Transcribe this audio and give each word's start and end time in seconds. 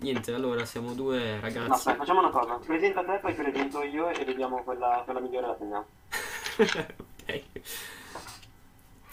Niente, 0.00 0.32
allora 0.32 0.64
siamo 0.64 0.94
due 0.94 1.34
No, 1.34 1.40
ragazzi. 1.40 1.70
aspetta, 1.72 1.98
facciamo 1.98 2.20
una 2.20 2.30
cosa. 2.30 2.54
Presenta 2.54 3.04
te, 3.04 3.18
poi 3.20 3.34
presento 3.34 3.82
io 3.82 4.08
e 4.08 4.24
vediamo 4.24 4.62
quella, 4.62 5.02
quella 5.04 5.20
migliore 5.20 5.46
la 5.46 5.54
teniamo. 5.54 5.86
ok. 6.56 7.42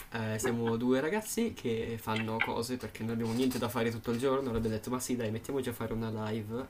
Eh, 0.10 0.40
siamo 0.40 0.78
due 0.78 1.02
ragazzi 1.02 1.54
che 1.54 1.98
fanno 2.02 2.38
cose 2.38 2.78
perché 2.78 3.04
non 3.04 3.12
abbiamo 3.12 3.34
niente 3.34 3.58
da 3.58 3.68
fare 3.68 3.92
tutto 3.92 4.12
il 4.12 4.18
giorno. 4.18 4.50
Abbiamo 4.50 4.70
detto, 4.70 4.90
ma 4.90 5.00
sì, 5.00 5.18
dai, 5.18 5.30
mettiamoci 5.30 5.68
a 5.68 5.74
fare 5.74 5.92
una 5.92 6.10
live 6.30 6.66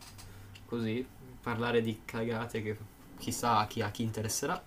così, 0.66 1.06
parlare 1.42 1.82
di 1.82 2.02
cagate 2.04 2.64
che 2.64 2.78
chissà 3.20 3.58
a 3.60 3.68
chi, 3.68 3.82
a 3.82 3.92
chi 3.92 4.02
interesserà. 4.02 4.60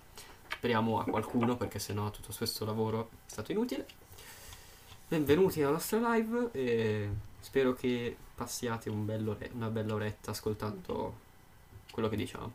Speriamo 0.47 0.99
a 0.99 1.03
qualcuno 1.03 1.57
perché 1.57 1.77
sennò 1.79 2.09
tutto 2.09 2.29
questo 2.35 2.63
lavoro 2.63 3.09
è 3.25 3.29
stato 3.29 3.51
inutile. 3.51 3.85
Benvenuti 5.09 5.61
alla 5.61 5.71
nostra 5.73 6.13
live 6.13 6.49
e 6.53 7.09
spero 7.41 7.73
che 7.73 8.15
passiate 8.35 8.89
un 8.89 9.05
bello 9.05 9.31
ore- 9.31 9.51
una 9.53 9.67
bella 9.67 9.93
oretta 9.93 10.31
ascoltando 10.31 11.13
quello 11.91 12.07
che 12.09 12.15
diciamo. 12.15 12.51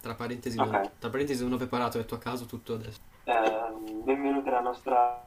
Tra 0.00 0.14
parentesi, 0.14 0.56
non, 0.56 0.68
Ok. 0.68 0.90
tra 0.98 1.08
parentesi 1.08 1.42
non 1.42 1.52
ho 1.52 1.56
preparato, 1.56 1.96
ho 1.96 2.00
detto 2.00 2.14
a 2.16 2.18
caso 2.18 2.44
tutto 2.46 2.74
adesso. 2.74 3.00
Ehm, 3.24 4.02
benvenuti 4.04 4.48
alla 4.48 4.60
nostra 4.60 5.24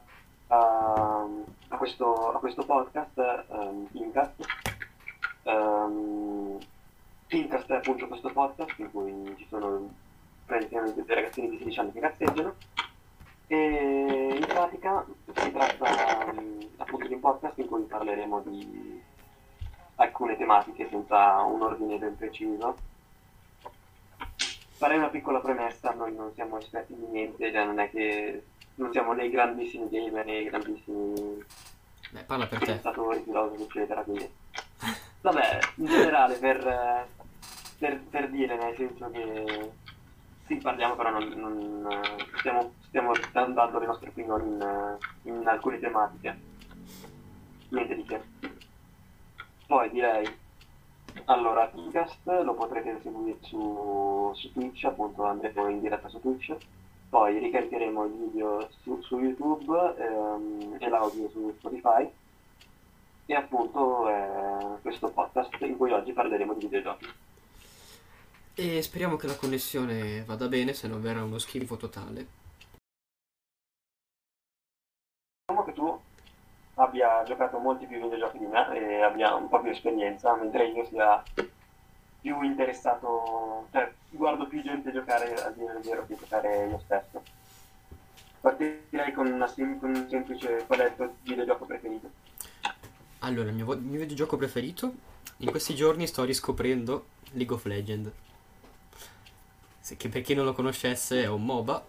a, 0.48 1.26
a 1.68 1.76
questo, 1.76 2.32
a 2.32 2.38
questo 2.38 2.64
podcast 2.64 3.18
ehm, 3.50 3.88
Fincast. 3.90 4.46
Ehm, 5.42 6.58
Fincast 7.26 7.66
è 7.70 7.76
appunto 7.76 8.06
questo 8.08 8.30
podcast 8.30 8.78
in 8.78 8.90
cui 8.90 9.34
ci 9.36 9.46
sono 9.48 9.92
praticamente 10.46 11.04
dei 11.04 11.14
ragazzini 11.14 11.50
di 11.50 11.58
16 11.58 11.80
anni 11.80 11.92
che 11.92 12.00
cazzeggiano 12.00 12.54
e 13.48 14.38
in 14.40 14.46
pratica 14.46 15.04
si 15.34 15.50
tratta 15.52 16.32
mm, 16.32 16.60
appunto 16.76 17.06
di 17.06 17.14
un 17.14 17.20
podcast 17.20 17.58
in 17.58 17.66
cui 17.66 17.82
parleremo 17.82 18.40
di 18.46 18.87
alcune 20.18 20.36
tematiche 20.36 20.88
senza 20.90 21.42
un 21.42 21.62
ordine 21.62 21.96
ben 21.96 22.16
preciso 22.16 22.76
farei 24.72 24.98
una 24.98 25.08
piccola 25.08 25.40
premessa, 25.40 25.92
noi 25.92 26.14
non 26.14 26.32
siamo 26.34 26.58
esperti 26.58 26.94
di 26.94 27.06
niente, 27.06 27.52
cioè 27.52 27.64
non 27.64 27.78
è 27.78 27.90
che 27.90 28.44
non 28.76 28.92
siamo 28.92 29.12
né 29.12 29.28
grandissimi 29.28 29.88
gamer 29.88 30.24
né 30.24 30.44
grandissimi 30.44 31.44
Beh, 32.10 32.22
parla 32.22 32.46
per 32.46 32.58
pensatori, 32.58 33.22
filosofi, 33.22 33.62
eccetera, 33.62 34.02
quindi 34.02 34.28
vabbè, 35.20 35.58
in 35.76 35.86
generale 35.86 36.34
per, 36.36 37.08
per, 37.78 38.00
per 38.08 38.30
dire, 38.30 38.56
nel 38.56 38.74
senso 38.76 39.10
che 39.10 39.72
sì, 40.46 40.56
parliamo 40.56 40.96
però 40.96 41.10
non, 41.10 41.28
non, 41.28 41.88
stiamo, 42.38 42.72
stiamo 42.86 43.12
dando 43.32 43.78
le 43.78 43.86
nostre 43.86 44.08
opinioni 44.08 44.48
in, 44.48 44.96
in 45.24 45.46
alcune 45.46 45.78
tematiche. 45.78 46.46
Niente 47.68 47.94
di 47.94 48.04
che. 48.04 48.47
Poi 49.68 49.90
direi 49.90 50.26
allora, 51.26 51.66
Podcast 51.66 52.26
lo 52.42 52.54
potrete 52.54 53.00
seguire 53.02 53.36
su, 53.42 54.32
su 54.34 54.50
Twitch, 54.52 54.84
appunto 54.84 55.24
andremo 55.24 55.68
in 55.68 55.80
diretta 55.80 56.08
su 56.08 56.18
Twitch, 56.20 56.56
poi 57.10 57.38
ricaricheremo 57.38 58.04
il 58.06 58.12
video 58.12 58.66
su, 58.82 58.98
su 59.02 59.18
YouTube 59.18 59.94
ehm, 59.98 60.76
e 60.78 60.88
l'audio 60.88 61.28
su 61.28 61.54
Spotify 61.58 62.10
e 63.26 63.34
appunto 63.34 64.08
eh, 64.08 64.80
questo 64.80 65.10
podcast 65.10 65.54
in 65.60 65.76
cui 65.76 65.92
oggi 65.92 66.12
parleremo 66.12 66.54
di 66.54 66.60
videogiochi. 66.60 67.06
E 68.54 68.80
speriamo 68.80 69.16
che 69.16 69.26
la 69.26 69.36
connessione 69.36 70.24
vada 70.24 70.48
bene, 70.48 70.72
se 70.72 70.88
non 70.88 71.02
verrà 71.02 71.22
uno 71.22 71.36
schifo 71.36 71.76
totale. 71.76 72.26
Abbia 76.78 77.22
giocato 77.24 77.58
molti 77.58 77.86
più 77.86 78.00
videogiochi 78.00 78.38
di 78.38 78.46
me 78.46 78.72
e 78.76 79.02
abbia 79.02 79.34
un 79.34 79.48
po' 79.48 79.60
più 79.60 79.70
esperienza, 79.70 80.34
mentre 80.36 80.68
io 80.68 80.84
sia 80.86 81.22
più 82.20 82.42
interessato, 82.42 83.66
cioè 83.72 83.92
guardo 84.10 84.46
più 84.46 84.62
gente 84.62 84.92
giocare 84.92 85.34
a 85.34 85.50
dire 85.50 85.74
il 85.74 85.82
vero 85.82 86.06
che 86.06 86.16
giocare 86.16 86.66
io 86.66 86.78
stesso. 86.84 87.22
Partirei 88.40 89.12
con, 89.12 89.26
una 89.26 89.48
sem- 89.48 89.78
con 89.80 89.90
un 89.90 90.08
semplice 90.08 90.64
qual 90.66 90.80
è 90.80 90.86
il 90.86 90.94
tuo 90.94 91.14
videogioco 91.22 91.64
preferito? 91.64 92.10
Allora, 93.20 93.48
il 93.48 93.54
mio, 93.54 93.72
il 93.72 93.80
mio 93.80 93.98
videogioco 93.98 94.36
preferito? 94.36 94.92
In 95.38 95.50
questi 95.50 95.74
giorni 95.74 96.06
sto 96.06 96.22
riscoprendo 96.22 97.06
League 97.32 97.54
of 97.54 97.64
Legends. 97.64 98.10
Che 99.96 100.08
per 100.08 100.22
chi 100.22 100.34
non 100.34 100.44
lo 100.44 100.52
conoscesse 100.52 101.22
è 101.22 101.28
un 101.28 101.44
MOBA 101.44 101.82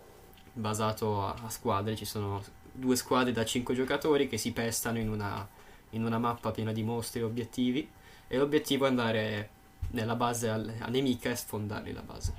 basato 0.54 1.26
a, 1.26 1.36
a 1.44 1.50
squadre, 1.50 1.96
ci 1.96 2.06
sono 2.06 2.42
due 2.80 2.96
squadre 2.96 3.32
da 3.32 3.46
5 3.46 3.76
giocatori 3.76 4.28
che 4.28 4.38
si 4.38 4.52
pestano 4.52 4.98
in 4.98 5.10
una, 5.10 5.48
in 5.92 6.04
una 6.06 6.18
mappa 6.18 6.52
piena 6.52 6.72
di 6.72 6.84
mostri 6.84 7.20
e 7.20 7.24
obiettivi 7.24 7.88
e 8.28 8.38
l'obiettivo 8.38 8.86
è 8.86 8.88
andare 8.90 9.50
nella 9.92 10.16
base 10.16 10.50
al- 10.50 10.74
a 10.80 10.88
nemica 10.88 11.30
e 11.30 11.36
sfondarli 11.36 11.92
la 11.92 12.02
base. 12.02 12.34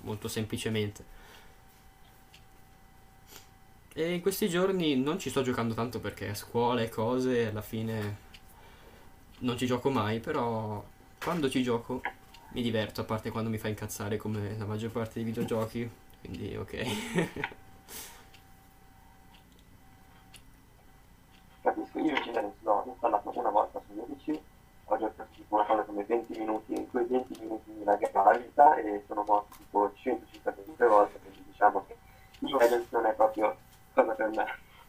Molto 0.00 0.28
semplicemente. 0.28 1.14
E 3.92 4.12
in 4.12 4.20
questi 4.20 4.48
giorni 4.48 4.94
non 4.94 5.18
ci 5.18 5.30
sto 5.30 5.42
giocando 5.42 5.72
tanto 5.74 6.00
perché 6.00 6.34
scuola 6.34 6.82
e 6.82 6.88
cose, 6.90 7.46
alla 7.46 7.62
fine 7.62 8.24
non 9.38 9.56
ci 9.56 9.66
gioco 9.66 9.90
mai, 9.90 10.20
però 10.20 10.84
quando 11.22 11.48
ci 11.48 11.62
gioco 11.62 12.02
mi 12.52 12.62
diverto, 12.62 13.00
a 13.00 13.04
parte 13.04 13.30
quando 13.30 13.48
mi 13.50 13.58
fa 13.58 13.68
incazzare 13.68 14.16
come 14.18 14.56
la 14.58 14.66
maggior 14.66 14.90
parte 14.90 15.14
dei 15.14 15.24
videogiochi, 15.24 15.90
quindi 16.20 16.54
ok. 16.56 16.84
Capisco, 21.62 21.98
io 21.98 22.16
invece 22.16 22.52
l'ho 22.62 22.84
installato 22.86 23.32
una 23.38 23.50
volta 23.50 23.80
sul 23.86 23.94
mio 23.96 24.04
PC, 24.04 24.38
una 25.48 25.64
cosa 25.64 25.82
come 25.82 26.04
20 26.04 26.38
minuti, 26.38 26.74
in 26.74 26.90
quei 26.90 27.04
20 27.04 27.40
minuti 27.40 27.70
mi 27.70 27.84
laggava 27.84 28.32
la 28.32 28.38
vita 28.38 28.76
e 28.76 29.02
sono 29.06 29.24
morto 29.26 29.56
tipo 29.56 29.92
155 29.94 30.86
volte, 30.86 31.18
quindi 31.20 31.44
diciamo 31.46 31.84
che 31.86 31.96
Legends 32.40 32.90
non 32.90 33.06
è 33.06 33.12
proprio 33.14 33.56
cosa 33.94 34.12
per 34.12 34.28
me. 34.28 34.46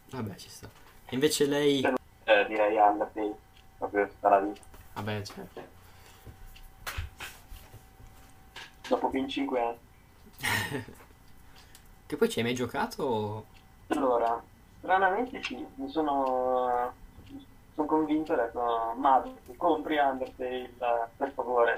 Vabbè, 0.09 0.35
ci 0.35 0.49
sta. 0.49 0.69
E 1.05 1.13
invece 1.13 1.45
lei... 1.45 1.83
Eh, 2.23 2.45
direi 2.47 2.77
Undertale, 2.77 3.35
proprio 3.77 4.07
tutta 4.07 4.29
la 4.29 4.39
vita. 4.39 4.61
Vabbè, 4.93 5.21
certo. 5.21 5.61
Dopo 8.87 9.09
ben 9.09 9.27
5 9.27 9.61
anni. 9.61 10.95
Che 12.07 12.15
poi 12.15 12.29
ci 12.29 12.39
hai 12.39 12.45
mai 12.45 12.55
giocato? 12.55 13.45
Allora, 13.87 14.41
stranamente 14.79 15.43
sì, 15.43 15.65
mi 15.75 15.89
sono, 15.89 16.93
sono 17.77 17.87
convinto, 17.87 18.33
ho 18.33 18.35
detto, 18.35 18.93
ma 18.97 19.23
compri 19.55 19.97
Undertale, 19.97 20.71
per 21.15 21.31
favore. 21.31 21.75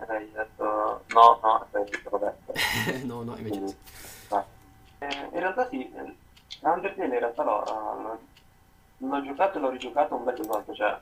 E 0.00 0.04
lei 0.08 0.30
ha 0.34 0.42
detto, 0.42 1.04
no, 1.06 1.38
no, 1.40 1.54
aspetta, 1.60 2.10
l'ho 2.10 2.18
detto. 2.18 2.52
no, 3.06 3.22
no, 3.22 3.36
invece 3.36 3.58
Quindi. 3.58 3.76
Eh, 5.00 5.28
in 5.32 5.38
realtà 5.38 5.68
sì, 5.68 5.88
Undertale 6.60 7.04
in 7.04 7.18
realtà 7.20 7.44
l'ho, 7.44 7.62
l'ho- 7.62 8.18
l'ho 8.98 9.22
giocato 9.22 9.58
e 9.58 9.60
l'ho 9.60 9.70
rigiocato 9.70 10.16
un 10.16 10.24
bel 10.24 10.44
po' 10.44 10.74
cioè 10.74 10.98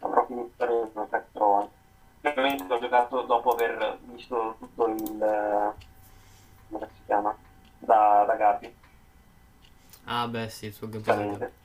avrò 0.00 0.26
finito 0.26 0.50
per 0.56 0.68
un 0.70 0.90
4 1.08 1.54
anni. 1.54 1.68
Ovviamente 2.22 2.64
l'ho 2.64 2.80
giocato 2.80 3.22
dopo 3.22 3.52
aver 3.52 3.98
visto 4.02 4.56
tutto 4.58 4.86
il... 4.88 5.74
come 6.68 6.88
si 6.96 7.00
chiama? 7.06 7.36
Da, 7.78 8.24
da 8.26 8.34
Gabi, 8.34 8.74
Ah, 10.04 10.26
beh, 10.26 10.48
sì, 10.48 10.66
il 10.66 10.72
suo 10.72 10.88
gameplay. 10.88 11.60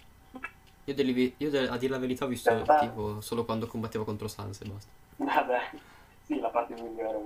Io, 0.88 0.94
delle 0.94 1.12
vi- 1.12 1.34
io 1.38 1.50
de- 1.50 1.68
a 1.68 1.76
dire 1.78 1.92
la 1.92 2.00
verità 2.00 2.24
ho 2.24 2.30
visto 2.30 2.50
Realtà- 2.50 2.80
tipo 2.80 3.20
solo 3.20 3.44
quando 3.44 3.68
combattevo 3.68 4.06
contro 4.06 4.30
Sans 4.30 4.58
e 4.62 4.66
basta. 4.66 4.90
Vabbè, 5.18 5.60
sì, 6.26 6.40
la 6.40 6.48
parte 6.50 6.76
migliore. 6.76 7.20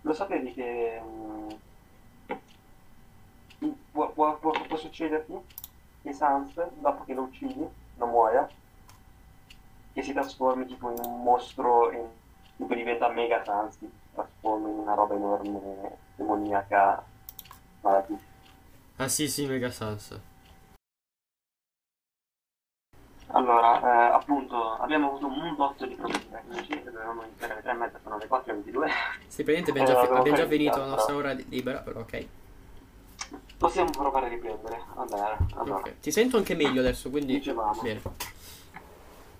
Lo 0.00 0.12
sapevi 0.12 0.52
che 0.52 1.00
mm, 1.04 1.48
può, 3.92 4.10
può- 4.10 4.36
può- 4.38 4.50
può 4.66 4.76
succederti 4.76 5.34
che 6.02 6.12
Sans, 6.12 6.52
dopo 6.80 7.04
che 7.04 7.14
lo 7.14 7.22
uccidi, 7.22 7.64
non 7.96 8.10
muoia, 8.10 8.48
che 9.92 10.02
si 10.02 10.12
trasformi 10.12 10.66
tipo 10.66 10.90
in 10.90 10.98
un 11.04 11.22
mostro, 11.22 11.90
e 11.92 12.04
tipo 12.56 12.74
diventa 12.74 13.08
mega 13.08 13.42
Sans, 13.44 13.76
si 13.78 13.88
trasforma 14.14 14.68
in 14.68 14.78
una 14.78 14.94
roba 14.94 15.14
enorme, 15.14 15.96
demoniaca, 16.16 17.04
malattia. 17.82 18.18
Ah 18.96 19.08
sì, 19.08 19.28
sì, 19.28 19.46
Mega 19.46 19.70
Sans. 19.70 20.18
Allora, 23.28 23.80
eh, 23.80 24.12
appunto, 24.14 24.74
abbiamo 24.78 25.08
avuto 25.08 25.26
un 25.26 25.54
botto 25.56 25.84
di 25.84 25.94
problemi 25.94 26.28
tecnici, 26.30 26.82
dovevamo 26.84 27.22
iniziare 27.24 27.52
alle 27.54 27.62
3 27.62 27.70
e 27.70 27.74
mezza, 27.74 27.98
sono 28.02 28.18
le 28.18 28.26
4 28.26 28.50
e 28.50 28.54
22. 28.54 28.88
Sì, 29.26 29.42
praticamente 29.42 29.70
abbiamo 29.70 29.88
Eh, 29.88 29.92
già, 29.92 29.98
avevo 30.00 30.16
abbiamo 30.16 30.36
già 30.38 30.46
finito 30.46 30.76
la 30.78 30.82
però. 30.84 30.94
nostra 30.94 31.14
ora 31.16 31.32
libera, 31.32 31.78
però 31.78 32.00
ok. 32.00 32.26
Possiamo 33.58 33.90
provare 33.90 34.26
a 34.26 34.28
riprendere. 34.28 34.80
Allora, 34.94 35.36
allora. 35.54 35.78
Ok. 35.80 36.00
Ti 36.00 36.12
sento 36.12 36.36
anche 36.36 36.54
meglio 36.54 36.80
adesso, 36.80 37.10
quindi... 37.10 37.34
Dicevamo. 37.34 37.80
Bene. 37.82 38.00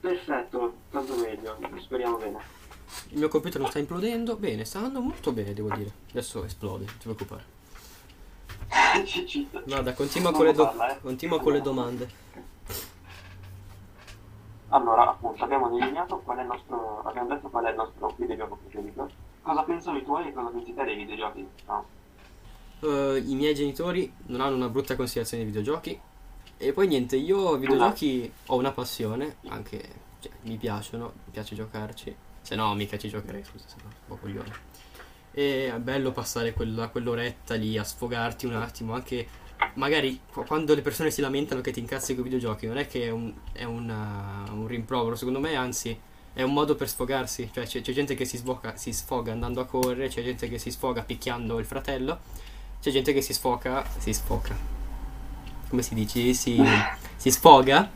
Perfetto, 0.00 0.74
tanto 0.90 1.16
meglio, 1.16 1.56
speriamo 1.80 2.16
bene. 2.16 2.38
Il 3.10 3.18
mio 3.18 3.28
computer 3.28 3.60
non 3.60 3.70
sta 3.70 3.78
implodendo. 3.78 4.36
Bene, 4.36 4.64
sta 4.64 4.78
andando 4.78 5.00
molto 5.00 5.32
bene, 5.32 5.52
devo 5.54 5.68
dire. 5.74 5.90
Adesso 6.10 6.44
esplode, 6.44 6.84
non 6.84 6.96
ti 6.98 7.02
preoccupare. 7.02 7.44
Vada, 9.66 9.92
continua 9.94 10.32
con 10.32 10.44
le, 10.44 10.52
do- 10.52 10.64
parla, 10.64 10.96
eh. 10.96 11.00
continua 11.00 11.40
con 11.40 11.52
le 11.52 11.60
domande. 11.60 12.24
Allora, 14.68 15.08
appunto, 15.08 15.44
abbiamo 15.44 15.68
delineato 15.68 16.18
qual 16.18 16.38
è 16.38 16.40
il 16.42 16.48
nostro, 16.48 17.02
abbiamo 17.04 17.28
detto 17.28 17.48
qual 17.48 17.64
è 17.64 17.70
il 17.70 17.76
nostro 17.76 18.14
videogioco 18.16 18.56
preferito. 18.56 19.08
Cosa 19.42 19.62
pensano 19.62 19.98
i 19.98 20.04
tuoi 20.04 20.28
e 20.28 20.32
cosa 20.32 20.48
pensi 20.48 20.74
te 20.74 20.84
dei 20.84 20.96
videogiochi? 20.96 21.48
No? 21.66 21.84
Eh, 22.80 23.22
I 23.24 23.34
miei 23.34 23.54
genitori 23.54 24.12
non 24.26 24.40
hanno 24.40 24.56
una 24.56 24.68
brutta 24.68 24.96
considerazione 24.96 25.44
dei 25.44 25.52
videogiochi. 25.52 26.00
E 26.58 26.72
poi 26.72 26.86
niente, 26.88 27.16
io 27.16 27.56
videogiochi 27.56 28.32
ho 28.46 28.56
una 28.56 28.72
passione, 28.72 29.36
anche 29.48 30.04
cioè, 30.20 30.32
mi 30.42 30.56
piacciono, 30.56 31.12
mi 31.24 31.32
piace 31.32 31.54
giocarci. 31.54 32.16
Se 32.40 32.54
no, 32.54 32.74
mica 32.74 32.96
ci 32.96 33.08
giocherei, 33.08 33.44
scusa, 33.44 33.68
se 33.68 33.76
no, 33.82 33.88
un 33.88 33.94
po' 34.06 34.16
coglione. 34.16 34.52
E 35.32 35.72
è 35.72 35.78
bello 35.78 36.12
passare 36.12 36.54
quella, 36.54 36.88
quell'oretta 36.88 37.54
lì 37.54 37.76
a 37.76 37.84
sfogarti 37.84 38.46
un 38.46 38.54
attimo, 38.54 38.94
anche 38.94 39.26
magari 39.74 40.20
qu- 40.32 40.46
quando 40.46 40.74
le 40.74 40.82
persone 40.82 41.10
si 41.10 41.20
lamentano 41.20 41.60
che 41.60 41.70
ti 41.70 41.80
incazzi 41.80 42.14
con 42.14 42.20
i 42.24 42.28
videogiochi, 42.28 42.66
non 42.66 42.78
è 42.78 42.86
che 42.86 43.04
è 43.04 43.10
un, 43.10 43.32
è 43.52 43.64
una- 43.64 44.44
un 44.50 44.66
rimprovero, 44.66 45.16
secondo 45.16 45.40
me, 45.40 45.54
anzi, 45.54 45.98
è 46.32 46.42
un 46.42 46.52
modo 46.52 46.74
per 46.74 46.88
sfogarsi. 46.88 47.50
Cioè, 47.52 47.64
c'è, 47.66 47.80
c'è 47.80 47.92
gente 47.92 48.14
che 48.14 48.24
si, 48.24 48.36
sfoga, 48.36 48.76
si 48.76 48.92
sfoga 48.92 49.32
andando 49.32 49.60
a 49.60 49.64
correre, 49.64 50.08
c'è 50.08 50.22
gente 50.22 50.48
che 50.48 50.58
si 50.58 50.70
sfoga 50.70 51.02
picchiando 51.02 51.58
il 51.58 51.64
fratello, 51.64 52.18
c'è 52.80 52.90
gente 52.90 53.12
che 53.12 53.22
si 53.22 53.32
sfoca, 53.32 53.84
si 53.98 54.12
sfoca. 54.12 54.56
Come 55.68 55.82
si 55.82 55.94
dice? 55.94 56.32
Si, 56.32 56.62
si 57.16 57.30
sfoga 57.30 57.90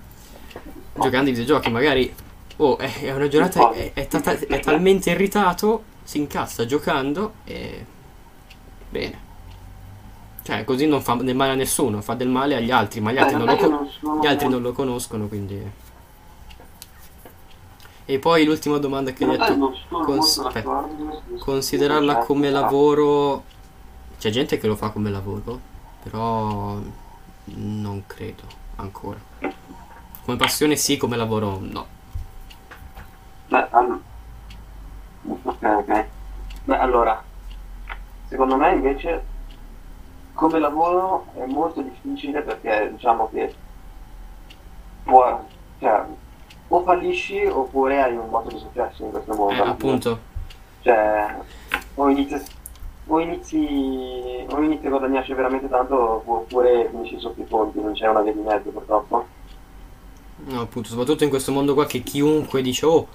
giocando 0.94 1.30
ai 1.30 1.36
videogiochi. 1.36 1.70
Magari, 1.70 2.12
oh, 2.56 2.78
è, 2.78 3.00
è 3.02 3.12
una 3.12 3.28
giornata, 3.28 3.72
è, 3.72 3.92
è 3.92 4.06
ta- 4.08 4.38
è 4.38 4.60
talmente 4.60 5.10
irritato, 5.10 5.84
si 6.02 6.18
incazza 6.18 6.66
giocando 6.66 7.34
e... 7.44 7.86
Bene. 8.88 9.28
Cioè, 10.50 10.64
così 10.64 10.85
non 10.88 11.00
fa 11.00 11.14
del 11.14 11.37
male 11.37 11.52
a 11.52 11.55
nessuno, 11.55 12.00
fa 12.02 12.14
del 12.14 12.26
male 12.26 12.56
agli 12.56 12.73
altri, 12.73 13.00
ma 13.00 13.12
gli 13.12 13.19
altri, 13.19 13.35
Beh, 13.37 13.38
non 13.38 13.47
lo, 13.47 13.52
in 13.52 13.58
realtà 13.61 13.69
co- 13.69 13.73
io 13.73 13.79
non 13.79 13.88
sono- 14.00 14.20
gli 14.20 14.26
altri 14.26 14.49
non 14.49 14.62
lo 14.62 14.73
conoscono, 14.73 15.26
quindi... 15.29 15.70
E 18.05 18.19
poi 18.19 18.44
l'ultima 18.44 18.79
domanda 18.79 19.12
che 19.12 19.23
hai 19.25 19.31
detto, 19.38 19.75
sono 19.88 20.05
cons- 20.05 20.43
d'accordo 20.52 21.23
su- 21.29 21.38
considerarla 21.38 22.17
come 22.19 22.49
su- 22.49 22.52
lavoro... 22.52 23.44
C'è 24.19 24.31
gente 24.31 24.58
che 24.58 24.67
lo 24.67 24.75
fa 24.75 24.91
come 24.91 25.08
lavoro, 25.08 25.61
però 26.02 26.81
non 27.44 28.03
credo 28.08 28.43
ancora. 28.75 29.20
Come 30.25 30.37
passione 30.37 30.75
sì, 30.75 30.96
come 30.96 31.17
lavoro 31.17 31.58
no. 31.61 31.87
Beh, 33.46 33.69
all- 33.70 34.00
ok, 35.29 35.62
ok. 35.62 36.05
Beh, 36.64 36.76
allora, 36.76 37.23
secondo 38.29 38.56
me 38.56 38.73
invece 38.73 39.30
come 40.35 40.59
lavoro 40.59 41.27
è 41.35 41.44
molto 41.47 41.81
difficile 41.82 42.43
perché 42.43 42.91
diciamo 42.93 43.29
che 43.31 43.55
può, 45.05 45.44
cioè, 45.79 46.05
o 46.69 46.82
fallisci 46.82 47.44
oppure 47.47 48.03
hai 48.03 48.17
un 48.17 48.31
botto 48.31 48.49
di 48.49 48.59
successo 48.59 49.05
in 49.05 49.11
questo 49.11 49.35
mondo. 49.35 49.65
Eh, 49.65 49.69
appunto. 49.69 50.19
Cioè, 50.82 51.37
o 51.94 52.09
inizi, 52.09 52.43
o 53.06 53.21
inizi, 53.21 54.47
o 54.49 54.62
inizi 54.62 54.87
a 54.87 54.91
guadagnarci 54.91 55.35
veramente 55.35 55.69
tanto 55.69 56.23
oppure 56.25 56.88
finisci 56.91 57.19
sotto 57.19 57.41
i 57.41 57.44
ponti, 57.44 57.81
non 57.81 57.93
c'è 57.93 58.09
una 58.09 58.23
via 58.23 58.32
di 58.32 58.41
mezzo 58.41 58.71
purtroppo. 58.71 59.27
No, 60.43 60.61
appunto, 60.61 60.88
soprattutto 60.88 61.25
in 61.25 61.31
questo 61.31 61.53
mondo 61.53 61.75
qua 61.75 61.85
che 61.87 62.00
chiunque 62.00 62.62
dice, 62.62 62.87
oh, 62.87 63.09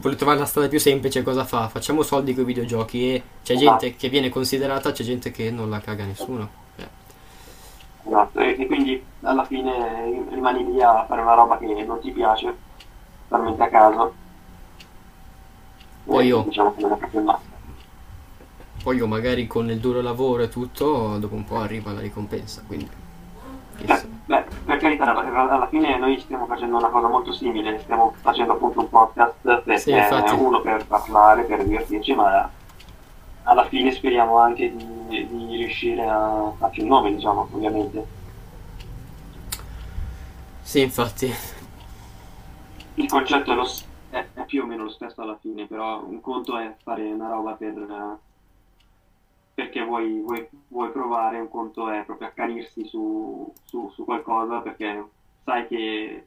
voglio 0.00 0.16
trovare 0.16 0.38
la 0.38 0.44
strada 0.46 0.68
più 0.68 0.78
semplice, 0.80 1.22
cosa 1.22 1.44
fa? 1.44 1.68
Facciamo 1.68 2.02
soldi 2.02 2.34
con 2.34 2.42
i 2.44 2.46
videogiochi 2.46 3.14
e 3.14 3.22
c'è 3.42 3.54
gente 3.56 3.94
che 3.96 4.08
viene 4.08 4.28
considerata, 4.28 4.92
c'è 4.92 5.04
gente 5.04 5.30
che 5.30 5.50
non 5.50 5.70
la 5.70 5.80
caga 5.80 6.04
nessuno. 6.04 6.48
Cioè, 6.76 6.88
Esatto, 8.02 8.38
e, 8.40 8.56
e 8.58 8.66
quindi 8.66 9.02
alla 9.22 9.44
fine 9.44 10.24
rimani 10.30 10.64
lì 10.64 10.82
a 10.82 11.04
fare 11.06 11.20
una 11.22 11.34
roba 11.34 11.58
che 11.58 11.84
non 11.84 12.00
ti 12.00 12.10
piace, 12.12 12.54
talmente 13.28 13.62
a 13.62 13.68
caso. 13.68 14.14
Poi 16.04 16.26
io- 16.26 16.42
Diciamo 16.42 16.74
che 16.74 16.80
non 16.82 16.92
è 16.92 16.96
proprio 16.96 17.20
il 17.20 17.26
massimo. 17.26 17.56
poi 18.82 18.96
io 18.96 19.06
magari 19.06 19.46
con 19.46 19.70
il 19.70 19.78
duro 19.80 20.00
lavoro 20.00 20.42
e 20.42 20.48
tutto, 20.48 21.18
dopo 21.18 21.34
un 21.34 21.44
po' 21.44 21.58
arriva 21.58 21.92
la 21.92 22.00
ricompensa, 22.00 22.62
quindi... 22.66 22.88
Chissà. 23.76 24.09
Per 24.64 24.76
carità, 24.78 25.04
alla 25.14 25.66
fine 25.68 25.96
noi 25.98 26.18
stiamo 26.20 26.46
facendo 26.46 26.76
una 26.76 26.88
cosa 26.88 27.08
molto 27.08 27.32
simile, 27.32 27.80
stiamo 27.80 28.14
facendo 28.20 28.52
appunto 28.52 28.80
un 28.80 28.88
podcast 28.88 29.34
perché 29.42 29.78
Sì, 29.78 29.90
infatti. 29.92 30.34
uno 30.34 30.60
per 30.60 30.86
parlare, 30.86 31.42
per 31.44 31.64
divertirci, 31.64 32.14
ma 32.14 32.48
alla 33.44 33.64
fine 33.66 33.90
speriamo 33.92 34.38
anche 34.38 34.74
di, 34.74 35.26
di 35.28 35.56
riuscire 35.56 36.06
a 36.06 36.52
farci 36.58 36.80
un 36.82 36.88
nome, 36.88 37.14
diciamo, 37.14 37.48
ovviamente. 37.52 38.06
Sì, 40.62 40.82
infatti. 40.82 41.32
Il 42.94 43.08
concetto 43.08 43.52
è, 43.52 43.54
lo 43.54 43.66
è- 44.10 44.26
è 44.34 44.44
più 44.44 44.62
o 44.62 44.66
meno 44.66 44.84
lo 44.84 44.90
stesso 44.90 45.22
alla 45.22 45.36
fine, 45.40 45.66
però 45.66 46.02
un 46.04 46.20
conto 46.20 46.56
è 46.58 46.74
fare 46.82 47.10
una 47.10 47.28
roba 47.28 47.52
per, 47.52 47.76
eh, 47.76 48.18
perché 49.54 49.82
vuoi, 49.84 50.20
vuoi- 50.20 50.48
vuoi 50.68 50.90
provare, 50.92 51.38
un 51.40 51.48
conto 51.48 51.88
è 51.90 52.04
proprio 52.04 52.28
accanirsi 52.28 52.84
su, 52.86 53.52
su- 53.64 53.90
su 53.90 54.04
qualcosa 54.04 54.60
perché 54.60 55.08
sai 55.44 55.66
che... 55.66 56.24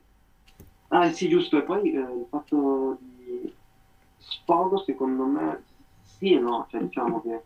Ah 0.90 1.12
sì, 1.12 1.28
giusto, 1.28 1.58
e 1.58 1.64
poi 1.64 1.92
eh, 1.92 2.00
il 2.00 2.28
fatto 2.30 2.98
di 3.00 3.54
sfogo 4.18 4.78
secondo 4.84 5.26
me 5.26 5.64
sì 6.02 6.34
e 6.34 6.40
no, 6.40 6.68
cioè 6.70 6.82
diciamo 6.82 7.22
che 7.22 7.44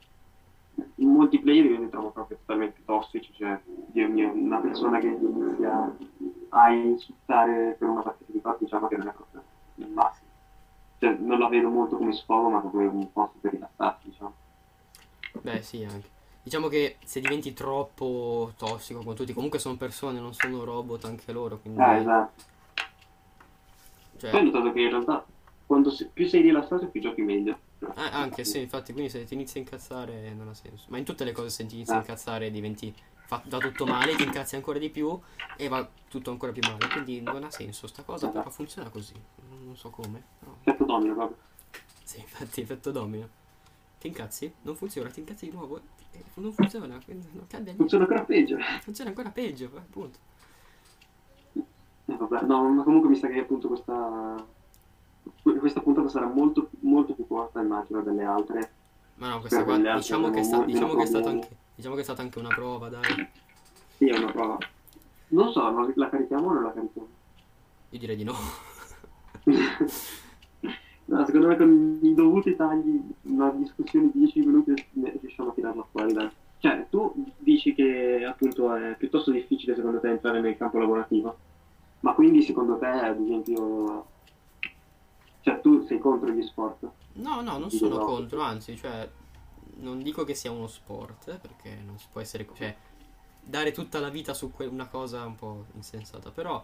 in 0.96 1.10
multiplayer 1.10 1.66
io 1.66 1.80
mi 1.80 1.90
trovo 1.90 2.12
proprio 2.12 2.38
totalmente 2.38 2.84
tossici, 2.86 3.34
cioè 3.34 3.60
una 3.94 4.60
persona 4.60 5.00
che 5.00 5.08
inizia 5.08 5.96
a 6.50 6.72
insultare 6.72 7.76
per 7.78 7.88
una 7.88 8.02
partita 8.02 8.32
di 8.32 8.40
fatto 8.40 8.64
diciamo 8.64 8.88
che 8.88 8.98
non 8.98 9.08
è 9.08 9.12
proprio 9.14 9.44
il 9.76 9.90
massimo. 9.92 10.30
Cioè 11.00 11.16
non 11.20 11.40
la 11.40 11.48
vedo 11.48 11.70
molto 11.70 11.98
come 11.98 12.14
sfogo 12.14 12.50
ma 12.50 12.60
come 12.62 12.86
un 12.86 13.12
posto 13.12 13.38
per 13.40 13.52
rilassarsi, 13.54 14.10
diciamo. 14.10 14.34
Beh, 15.42 15.62
sì, 15.62 15.84
anche. 15.84 16.10
Diciamo 16.44 16.68
che 16.70 16.98
se 17.04 17.20
diventi 17.20 17.54
troppo 17.54 18.54
tossico 18.58 19.02
con 19.04 19.16
tutti, 19.16 19.34
comunque 19.34 19.60
sono 19.60 19.76
persone, 19.76 20.20
non 20.20 20.34
sono 20.34 20.64
robot 20.64 21.06
anche 21.06 21.32
loro, 21.32 21.60
quindi... 21.60 21.80
Eh, 21.82 21.98
esatto. 21.98 22.44
cioè, 24.18 24.32
Poi 24.32 24.40
ho 24.40 24.44
notato 24.44 24.72
che 24.72 24.82
in 24.82 24.90
realtà 24.90 25.26
quando 25.66 25.90
se- 25.92 26.10
più 26.14 26.28
sei 26.28 26.42
rilassato 26.42 26.88
più 26.88 27.02
giochi 27.02 27.22
meglio. 27.22 27.60
Eh, 27.80 28.10
anche 28.12 28.44
sì, 28.46 28.62
infatti, 28.62 28.94
quindi 28.94 29.10
se 29.10 29.26
ti 29.26 29.34
inizi 29.34 29.58
a 29.58 29.62
incazzare 29.62 30.34
non 30.34 30.48
ha 30.48 30.54
senso. 30.54 30.86
Ma 30.90 30.98
in 30.98 31.04
tutte 31.04 31.24
le 31.24 31.32
cose 31.32 31.50
se 31.50 31.66
ti 31.66 31.76
inizi 31.76 31.92
a 31.92 31.96
Ah. 31.96 32.00
incazzare 32.00 32.50
diventi 32.52 32.94
fa, 33.26 33.42
va 33.46 33.60
tutto 33.60 33.86
male, 33.86 34.16
ti 34.16 34.24
incazzi 34.24 34.56
ancora 34.56 34.80
di 34.80 34.90
più 34.90 35.20
e 35.58 35.68
va 35.68 35.88
tutto 36.08 36.32
ancora 36.32 36.52
più 36.52 36.62
male. 36.64 36.88
Quindi 36.88 37.20
non 37.22 37.44
ha 37.44 37.52
senso 37.52 37.88
sta 37.88 38.04
cosa, 38.04 38.30
però 38.30 38.50
funziona 38.50 38.90
così. 38.90 39.14
Non 39.66 39.76
so 39.76 39.90
come. 39.90 40.24
Però... 40.40 40.56
Effetto 40.64 40.86
domino 40.86 41.14
proprio. 41.14 41.38
Sì, 42.04 42.20
infatti, 42.20 42.62
effetto 42.62 42.92
domino. 42.92 43.28
Ti 44.00 44.08
incazzi? 44.08 44.54
Non 44.62 44.76
funziona, 44.76 45.10
ti 45.10 45.20
incazzi 45.22 45.50
di 45.50 45.56
nuovo. 45.56 45.80
e 46.12 46.24
non 46.36 46.52
funziona, 46.54 46.86
non 46.88 47.00
cambia 47.48 47.74
niente. 47.74 47.76
Funziona 47.78 48.04
ancora 48.04 48.24
peggio. 48.24 48.58
Funziona 48.82 49.10
ancora 49.10 49.30
peggio, 49.32 49.72
eh, 49.74 49.78
appunto. 49.78 50.20
Eh, 51.54 52.16
vabbè, 52.16 52.42
no, 52.46 52.70
ma 52.70 52.84
comunque 52.84 53.10
mi 53.10 53.16
sa 53.16 53.28
che 53.28 53.40
appunto 53.40 53.68
questa, 53.68 54.46
questa 55.42 55.82
puntata 55.82 56.08
sarà 56.10 56.28
molto, 56.28 56.70
molto 56.82 57.14
più 57.14 57.28
corta, 57.28 57.60
immagino, 57.62 58.02
delle 58.02 58.24
altre. 58.24 58.72
Ma 59.16 59.30
no, 59.30 59.40
questa 59.40 59.64
Per 59.64 59.82
qua 59.82 59.96
diciamo 59.96 60.30
che, 60.30 60.40
è 60.40 60.44
sta- 60.44 60.64
diciamo 60.64 60.94
che 60.96 61.04
è 61.04 61.06
stata 61.06 61.24
problemi. 61.24 61.42
anche. 61.42 61.56
Diciamo 61.76 61.96
che 61.96 62.02
è 62.02 62.04
stata 62.04 62.22
anche 62.22 62.40
una 62.40 62.50
prova, 62.50 62.90
dai. 62.90 63.30
Sì, 63.98 64.08
è 64.08 64.18
una 64.18 64.32
prova. 64.32 64.58
Non 65.30 65.52
so, 65.52 65.92
la 65.96 66.10
carichiamo 66.10 66.48
o 66.48 66.54
non 66.54 66.64
la 66.64 66.72
carichiamo? 66.74 67.08
Io 67.90 68.00
direi 68.00 68.16
di 68.16 68.24
no. 68.24 68.34
No, 71.08 71.26
secondo 71.26 71.48
me 71.48 71.56
con 71.56 72.00
i 72.02 72.14
dovuti 72.14 72.56
tagli, 72.56 73.02
una 73.24 73.50
discussione 73.52 74.10
di 74.12 74.20
10 74.20 74.40
minuti 74.42 74.74
ne- 74.94 75.18
riusciamo 75.22 75.50
a 75.50 75.54
tirarla 75.54 75.88
fuori, 75.90 76.12
dai. 76.12 76.30
Cioè, 76.60 76.88
tu 76.90 77.14
dici 77.38 77.74
che 77.74 78.26
appunto 78.26 78.74
è 78.74 78.96
piuttosto 78.98 79.32
difficile 79.32 79.76
secondo 79.76 80.00
te 80.00 80.10
entrare 80.10 80.42
nel 80.42 80.58
campo 80.58 80.80
lavorativo, 80.80 81.38
ma 82.02 82.14
quindi 82.14 82.42
secondo 82.42 82.78
te, 82.78 82.88
ad 82.88 83.22
esempio, 83.22 84.06
cioè 85.42 85.62
tu 85.62 85.86
sei 85.86 86.00
contro 86.00 86.30
gli 86.30 86.42
sport? 86.42 86.90
No, 87.14 87.42
no, 87.42 87.58
non 87.58 87.72
sono 87.72 88.00
no. 88.00 88.06
contro, 88.06 88.42
anzi, 88.42 88.76
cioè, 88.76 89.10
non 89.78 90.02
dico 90.02 90.26
che 90.26 90.34
sia 90.34 90.52
uno 90.52 90.68
sport, 90.68 91.30
eh, 91.30 91.38
perché 91.38 91.78
non 91.86 91.98
si 91.98 92.08
può 92.12 92.20
essere, 92.20 92.46
cioè, 92.54 92.76
dare 93.42 93.72
tutta 93.72 94.00
la 94.00 94.10
vita 94.10 94.34
su 94.34 94.52
que- 94.52 94.66
una 94.66 94.88
cosa 94.88 95.26
un 95.26 95.36
po' 95.36 95.66
insensata, 95.76 96.32
però 96.32 96.62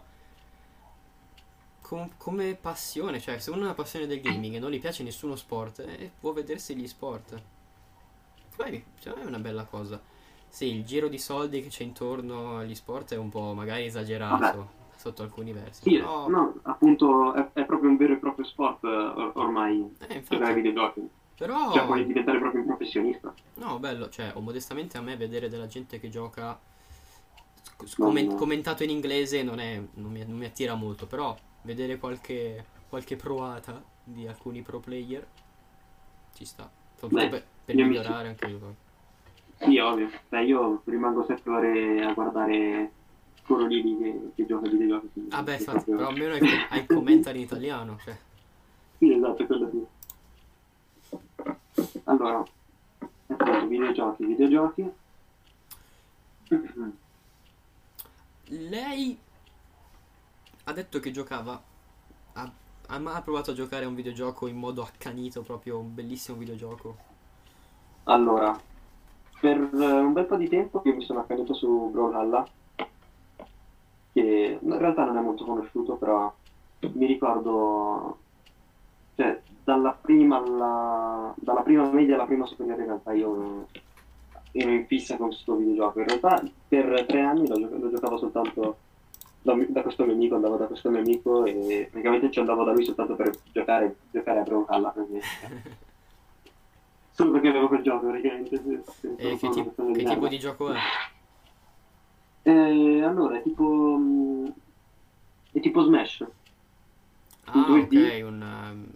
com- 1.86 2.10
come 2.16 2.54
passione, 2.54 3.20
cioè, 3.20 3.38
se 3.38 3.50
uno 3.50 3.60
ha 3.60 3.64
una 3.64 3.74
passione 3.74 4.06
del 4.06 4.20
gaming 4.22 4.54
e 4.54 4.58
non 4.58 4.70
gli 4.70 4.80
piace 4.80 5.02
nessuno 5.02 5.36
sport, 5.36 5.80
eh, 5.80 6.10
può 6.18 6.32
vedersi 6.32 6.74
gli 6.74 6.86
sport. 6.88 7.40
Poi, 8.56 8.84
cioè, 9.00 9.14
è 9.14 9.24
una 9.24 9.38
bella 9.38 9.64
cosa. 9.64 10.00
Sì, 10.48 10.66
il 10.66 10.84
giro 10.84 11.08
di 11.08 11.18
soldi 11.18 11.60
che 11.62 11.68
c'è 11.68 11.82
intorno 11.82 12.58
agli 12.58 12.74
sport 12.74 13.12
è 13.12 13.16
un 13.16 13.28
po' 13.28 13.52
magari 13.54 13.84
esagerato 13.86 14.56
Vabbè. 14.56 14.68
sotto 14.96 15.22
alcuni 15.22 15.52
versi, 15.52 15.82
Sì, 15.82 15.96
però, 15.98 16.28
no, 16.28 16.54
appunto 16.62 17.34
è, 17.34 17.50
è 17.52 17.64
proprio 17.66 17.90
un 17.90 17.96
vero 17.96 18.12
e 18.14 18.16
proprio 18.18 18.44
sport 18.46 18.84
eh, 18.84 18.86
or- 18.88 19.32
ormai 19.34 19.96
eh, 20.08 20.22
giocare 20.22 20.52
ai 20.52 20.54
videogiochi. 20.54 21.08
però... 21.36 21.72
Cioè 21.72 21.84
puoi 21.86 22.06
diventare 22.06 22.38
proprio 22.38 22.60
un 22.60 22.66
professionista. 22.68 23.34
No, 23.54 23.78
bello, 23.80 24.08
cioè, 24.08 24.30
o 24.34 24.40
modestamente 24.40 24.96
a 24.96 25.00
me 25.02 25.16
vedere 25.16 25.48
della 25.48 25.66
gente 25.66 25.98
che 25.98 26.08
gioca 26.08 26.58
sc- 27.84 27.98
No, 27.98 28.04
commen- 28.06 28.26
no. 28.28 28.34
commentato 28.36 28.84
in 28.84 28.90
inglese 28.90 29.42
non, 29.42 29.58
è, 29.58 29.82
non, 29.94 30.12
mi, 30.12 30.24
non 30.24 30.36
mi 30.38 30.44
attira 30.44 30.74
molto, 30.74 31.06
però 31.06 31.36
vedere 31.64 31.98
qualche, 31.98 32.64
qualche 32.88 33.16
provata 33.16 33.82
di 34.02 34.26
alcuni 34.26 34.62
pro 34.62 34.80
player 34.80 35.26
ci 36.34 36.44
sta. 36.44 36.70
Soprattutto 36.96 37.22
Beh, 37.24 37.28
per, 37.28 37.46
per 37.66 37.74
io 37.74 37.82
mi- 37.82 37.88
migliorare 37.90 38.28
anche 38.28 38.46
io. 38.46 38.74
Sì, 39.58 39.78
ovvio. 39.78 40.10
Beh, 40.28 40.44
io 40.44 40.82
rimango 40.84 41.24
sette 41.26 41.48
ore 41.50 42.04
a 42.04 42.12
guardare 42.12 42.90
quello 43.46 43.66
lì 43.66 43.82
che, 43.98 44.30
che 44.34 44.46
gioca 44.46 44.66
ai 44.66 44.72
videogiochi. 44.72 45.26
Ah 45.30 45.42
beh, 45.42 45.54
infatti, 45.56 45.90
però 45.90 46.08
almeno 46.08 46.34
hai, 46.34 46.40
hai 46.70 46.80
il 46.80 46.86
commentary 46.86 47.38
in 47.38 47.44
italiano, 47.44 47.98
cioè. 48.02 48.16
Sì, 48.98 49.12
esatto, 49.12 49.46
quello 49.46 49.70
sì. 49.70 49.86
Allora, 52.04 52.44
appunto, 53.26 53.66
videogiochi, 53.66 54.24
videogiochi. 54.24 54.92
Lei 58.46 59.18
ha 60.64 60.72
detto 60.72 61.00
che 61.00 61.10
giocava. 61.10 61.60
Ha, 62.34 62.98
mai 62.98 63.22
provato 63.22 63.52
a 63.52 63.54
giocare 63.54 63.84
a 63.84 63.88
un 63.88 63.94
videogioco 63.94 64.46
in 64.46 64.56
modo 64.56 64.82
accanito, 64.82 65.42
proprio 65.42 65.78
un 65.78 65.94
bellissimo 65.94 66.36
videogioco. 66.36 66.96
Allora, 68.04 68.58
per 69.40 69.56
eh, 69.58 69.98
un 69.98 70.12
bel 70.12 70.26
po' 70.26 70.36
di 70.36 70.48
tempo 70.48 70.82
io 70.84 70.94
mi 70.94 71.04
sono 71.04 71.20
accanito 71.20 71.54
su 71.54 71.90
Brawlhalla, 71.90 72.46
che 74.12 74.58
in 74.60 74.78
realtà 74.78 75.04
non 75.04 75.16
è 75.16 75.20
molto 75.20 75.44
conosciuto, 75.44 75.96
però 75.96 76.32
mi 76.80 77.06
ricordo, 77.06 78.18
cioè, 79.16 79.40
dalla 79.64 79.96
prima, 79.98 80.36
alla, 80.36 81.34
dalla 81.36 81.62
prima 81.62 81.90
media 81.90 82.14
alla 82.14 82.26
prima 82.26 82.46
superiore 82.46 82.82
in 82.82 82.88
realtà 82.88 83.12
io 83.12 83.66
ero 84.52 84.70
in 84.70 84.86
fissa 84.86 85.16
con 85.16 85.28
questo 85.28 85.56
videogioco. 85.56 86.00
In 86.00 86.06
realtà 86.06 86.42
per 86.68 87.04
tre 87.06 87.20
anni 87.22 87.48
lo, 87.48 87.56
lo 87.56 87.90
giocavo 87.90 88.18
soltanto 88.18 88.76
da, 89.44 89.54
da 89.68 89.82
questo 89.82 90.04
mio 90.04 90.14
amico, 90.14 90.34
andavo 90.36 90.56
da 90.56 90.66
questo 90.66 90.90
mio 90.90 91.00
amico 91.00 91.44
e 91.44 91.88
praticamente 91.90 92.30
ci 92.30 92.38
andavo 92.38 92.64
da 92.64 92.72
lui 92.72 92.84
soltanto 92.84 93.14
per 93.14 93.30
giocare, 93.52 93.94
giocare 94.10 94.40
a 94.40 94.42
Brawlhalla. 94.42 94.94
Solo 97.12 97.30
perché 97.32 97.48
avevo 97.48 97.68
quel 97.68 97.82
gioco 97.82 98.06
praticamente. 98.08 98.56
E 98.56 99.36
che, 99.36 99.46
una 99.46 99.54
tip- 99.54 99.64
persona 99.66 99.92
che 99.92 99.98
di 99.98 100.04
tipo 100.04 100.28
di 100.28 100.38
gioco 100.38 100.72
è? 100.72 100.78
Eh, 102.42 103.02
allora, 103.02 103.36
è 103.38 103.42
tipo. 103.42 103.96
mm, 103.98 104.46
È 105.52 105.60
tipo 105.60 105.82
Smash. 105.82 106.26
Ah, 107.46 107.52
In 107.68 107.86
2D? 107.88 108.22
ok, 108.22 108.26
un. 108.26 108.40
um, 108.42 108.92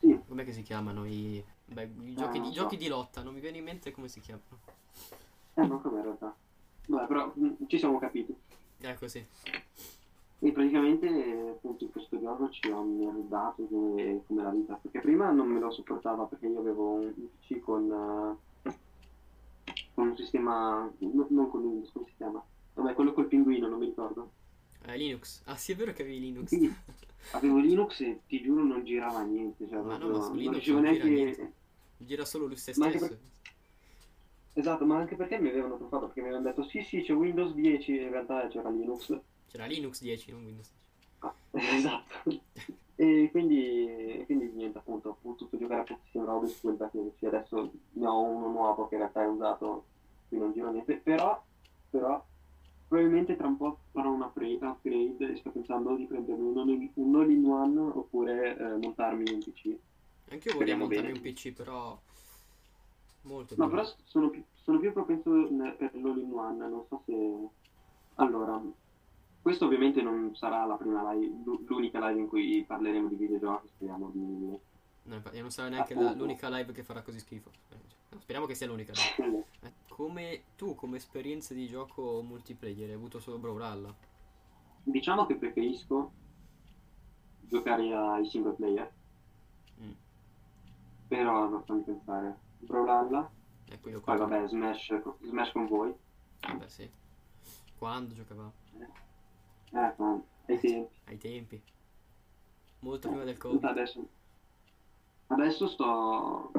Sì. 0.00 0.18
com'è 0.26 0.44
che 0.44 0.52
si 0.52 0.62
chiamano 0.62 1.04
i. 1.04 1.44
Beh, 1.66 1.88
i 2.04 2.14
giochi, 2.14 2.38
Ah, 2.38 2.40
non 2.40 2.50
i 2.50 2.54
so. 2.54 2.62
giochi 2.62 2.76
di 2.76 2.88
lotta, 2.88 3.22
non 3.22 3.34
mi 3.34 3.40
viene 3.40 3.58
in 3.58 3.64
mente 3.64 3.90
come 3.92 4.08
si 4.08 4.20
chiamano. 4.20 4.60
Eh, 5.54 5.66
non 5.66 5.80
come 5.80 5.98
in 5.98 6.02
realtà. 6.04 6.34
Vabbè, 6.88 7.06
però 7.06 7.32
mm, 7.38 7.52
ci 7.68 7.78
siamo 7.78 7.98
capiti. 7.98 8.34
Ecco 8.90 9.08
sì. 9.08 9.24
E 10.38 10.52
praticamente, 10.52 11.06
appunto, 11.56 11.84
in 11.84 11.90
questo 11.90 12.20
gioco 12.20 12.50
ci 12.50 12.68
ho 12.70 12.82
merdato 12.82 13.64
come, 13.66 14.20
come 14.26 14.42
la 14.42 14.50
vita. 14.50 14.78
Perché 14.80 15.00
prima 15.00 15.30
non 15.30 15.48
me 15.48 15.58
lo 15.60 15.70
sopportava 15.70 16.24
perché 16.24 16.46
io 16.46 16.58
avevo 16.58 16.92
un 16.92 17.12
PC 17.40 17.58
con. 17.60 17.90
eh, 18.64 18.74
con 19.94 20.08
un 20.08 20.16
sistema. 20.16 20.90
no- 20.98 21.26
non 21.30 21.50
con 21.50 21.62
Windows, 21.62 21.90
come 21.92 22.06
si 22.08 22.14
chiama? 22.16 22.42
Vabbè, 22.74 22.94
quello 22.94 23.12
col 23.14 23.26
pinguino, 23.28 23.66
non 23.68 23.78
mi 23.78 23.86
ricordo. 23.86 24.30
Eh, 24.86 24.96
Linux. 24.96 25.40
Ah 25.46 25.56
sì, 25.56 25.72
è 25.72 25.76
vero 25.76 25.92
che 25.92 26.02
avevi 26.02 26.20
Linux. 26.20 26.48
Quindi 26.48 26.74
avevo 27.32 27.58
Linux 27.58 28.00
e 28.00 28.20
ti 28.26 28.40
giuro 28.42 28.62
non 28.62 28.84
girava 28.84 29.22
niente. 29.22 29.66
Cioè, 29.66 29.78
Ma 29.80 29.96
no, 29.96 29.98
proprio 29.98 30.18
ma 30.18 30.22
su 30.22 30.28
non 30.28 30.36
Linux 30.36 30.52
riuscivo 30.52 30.80
non 30.80 30.92
gira 30.92 31.04
neanche. 31.04 31.22
niente. 31.24 31.52
Gira 31.98 32.24
solo 32.26 32.44
lui 32.46 32.54
Ma 32.54 32.60
stesso. 32.60 33.18
Esatto, 34.56 34.84
ma 34.84 34.96
anche 34.98 35.14
perché 35.14 35.38
mi 35.38 35.50
avevano 35.50 35.76
truffato, 35.76 36.06
perché 36.06 36.20
mi 36.20 36.26
avevano 36.30 36.48
detto 36.48 36.64
sì 36.64 36.82
sì 36.82 37.00
c'è 37.02 37.12
Windows 37.14 37.52
10, 37.54 37.92
in 37.94 38.10
realtà 38.10 38.48
c'era 38.48 38.70
Linux. 38.70 39.16
C'era 39.48 39.66
Linux 39.66 40.00
10, 40.02 40.30
non 40.30 40.44
Windows 40.44 40.70
10. 40.70 40.84
Ah, 41.20 41.34
esatto. 41.52 42.42
E 42.94 43.28
quindi, 43.30 44.22
quindi 44.26 44.50
niente, 44.52 44.78
appunto, 44.78 45.10
ho 45.10 45.18
potuto 45.20 45.56
giocare 45.58 45.82
a 45.82 45.84
pochissime 45.84 46.24
robe 46.24 46.48
su 46.48 46.60
quel 46.60 46.76
vecchio 46.76 47.02
PC. 47.02 47.24
Adesso 47.24 47.72
ne 47.92 48.06
ho 48.06 48.20
uno 48.22 48.48
nuovo 48.48 48.88
che 48.88 48.94
in 48.94 49.00
realtà 49.02 49.22
è 49.22 49.26
usato, 49.28 49.84
qui 50.28 50.38
non 50.38 50.52
giro 50.52 50.70
niente. 50.70 50.96
Però, 50.98 51.42
però, 51.90 52.24
probabilmente 52.88 53.36
tra 53.36 53.46
un 53.48 53.56
po' 53.56 53.80
farò 53.92 54.10
una 54.12 54.26
upgrade, 54.34 55.32
e 55.32 55.36
sto 55.36 55.50
pensando 55.50 55.94
di 55.96 56.06
prendermi 56.06 56.48
un, 56.48 56.58
all- 56.58 56.90
un 56.94 57.14
all-in-one 57.16 57.78
oppure 57.80 58.56
eh, 58.56 58.76
montarmi 58.76 59.30
un 59.30 59.42
PC. 59.42 59.76
Anche 60.30 60.48
io 60.48 60.54
vorrei 60.54 60.74
Speriamo 60.74 60.84
montarmi 60.84 61.10
bene. 61.10 61.12
un 61.12 61.20
PC, 61.20 61.52
però. 61.52 62.00
Molto 63.26 63.54
No, 63.58 63.68
però 63.68 63.84
sono 64.04 64.30
più, 64.30 64.42
sono 64.62 64.78
più 64.78 64.92
propenso 64.92 65.30
per 65.30 65.90
l'all-in-one, 65.94 66.68
non 66.68 66.84
so 66.88 67.02
se... 67.04 67.48
Allora, 68.16 68.62
questo 69.42 69.64
ovviamente 69.66 70.00
non 70.00 70.34
sarà 70.36 70.64
la 70.64 70.76
prima 70.76 71.12
live, 71.12 71.42
l'u- 71.44 71.64
l'unica 71.66 72.06
live 72.08 72.20
in 72.20 72.28
cui 72.28 72.64
parleremo 72.66 73.08
di 73.08 73.16
videogiochi, 73.16 73.68
speriamo 73.68 74.10
di... 74.12 74.58
No, 75.02 75.14
infatti, 75.14 75.40
non 75.40 75.50
sarà 75.50 75.68
neanche 75.68 75.94
la- 75.94 76.14
l'unica 76.14 76.48
live 76.48 76.72
che 76.72 76.82
farà 76.84 77.02
così 77.02 77.18
schifo. 77.18 77.50
Eh, 77.70 77.76
no, 78.10 78.20
speriamo 78.20 78.46
che 78.46 78.54
sia 78.54 78.66
l'unica. 78.68 78.92
dai. 79.18 79.42
Eh, 79.62 79.72
Come 79.88 80.42
tu, 80.56 80.74
come 80.76 80.96
esperienza 80.96 81.52
di 81.52 81.66
gioco 81.66 82.22
multiplayer, 82.22 82.88
hai 82.90 82.94
avuto 82.94 83.18
solo 83.18 83.38
Brawlhalla? 83.38 83.92
Diciamo 84.84 85.26
che 85.26 85.34
preferisco 85.36 86.12
giocare 87.40 87.92
ai 87.92 88.26
single 88.26 88.52
player, 88.52 88.92
Mm. 89.82 89.90
però 91.08 91.48
non 91.48 91.62
fammi 91.64 91.82
pensare. 91.82 92.44
Brawlhalla, 92.60 93.30
Ecco 93.68 93.88
io 93.88 94.00
poi 94.00 94.16
qua. 94.16 94.26
vabbè 94.26 94.48
Smash, 94.48 95.00
Smash 95.22 95.52
con 95.52 95.66
voi, 95.66 95.94
Vabbè, 96.40 96.68
sì. 96.68 96.88
Quando 97.78 98.14
giocavamo? 98.14 98.52
eh, 99.72 99.92
ma 99.96 100.20
ai 100.46 100.58
tempi. 100.58 100.94
Ai 101.04 101.18
tempi. 101.18 101.62
Molto 102.80 103.08
prima 103.08 103.24
del 103.24 103.36
Covid. 103.36 103.64
Adesso, 103.64 104.08
adesso 105.28 105.66
sto. 105.68 106.50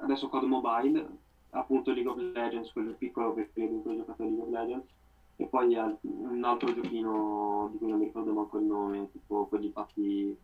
Adesso 0.00 0.28
COD 0.28 0.42
Mobile, 0.44 1.08
appunto 1.50 1.92
League 1.92 2.10
of 2.10 2.18
Legends, 2.18 2.72
quello 2.72 2.92
piccolo 2.94 3.32
cui 3.82 3.92
ho 3.92 3.96
giocato 3.96 4.22
a 4.22 4.26
League 4.26 4.42
of 4.42 4.50
Legends, 4.50 4.86
e 5.36 5.46
poi 5.46 5.74
un 6.02 6.42
altro 6.44 6.74
giochino 6.74 7.68
di 7.72 7.78
cui 7.78 7.88
non 7.88 7.98
mi 8.00 8.06
ricordo 8.06 8.32
manco 8.32 8.58
il 8.58 8.64
nome, 8.64 9.10
tipo 9.12 9.46
quelli 9.46 9.70
fatti 9.70 10.36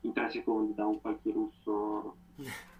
in 0.00 0.12
tre 0.12 0.30
secondi 0.30 0.74
da 0.74 0.84
un 0.86 1.00
qualche 1.00 1.30
russo 1.32 2.16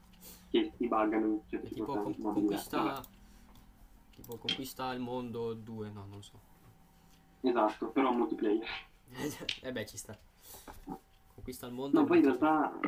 che 0.53 0.71
ti 0.77 0.87
buggano 0.87 1.27
in 1.27 1.41
certi 1.49 1.69
tipo 1.75 1.87
con- 1.87 2.17
conquista. 2.21 3.03
Tipo 4.15 4.37
conquista 4.37 4.93
il 4.93 5.01
mondo 5.01 5.55
2, 5.55 5.89
no, 5.89 6.01
non 6.01 6.17
lo 6.17 6.23
so. 6.23 6.39
Esatto, 7.41 7.89
però 7.89 8.13
multiplayer. 8.13 8.67
eh 9.63 9.73
beh, 9.73 9.87
ci 9.87 9.97
sta. 9.97 10.17
Conquista 11.35 11.67
il 11.67 11.73
mondo. 11.73 11.99
No, 11.99 12.07
poi 12.07 12.19
in 12.19 12.25
realtà, 12.25 12.79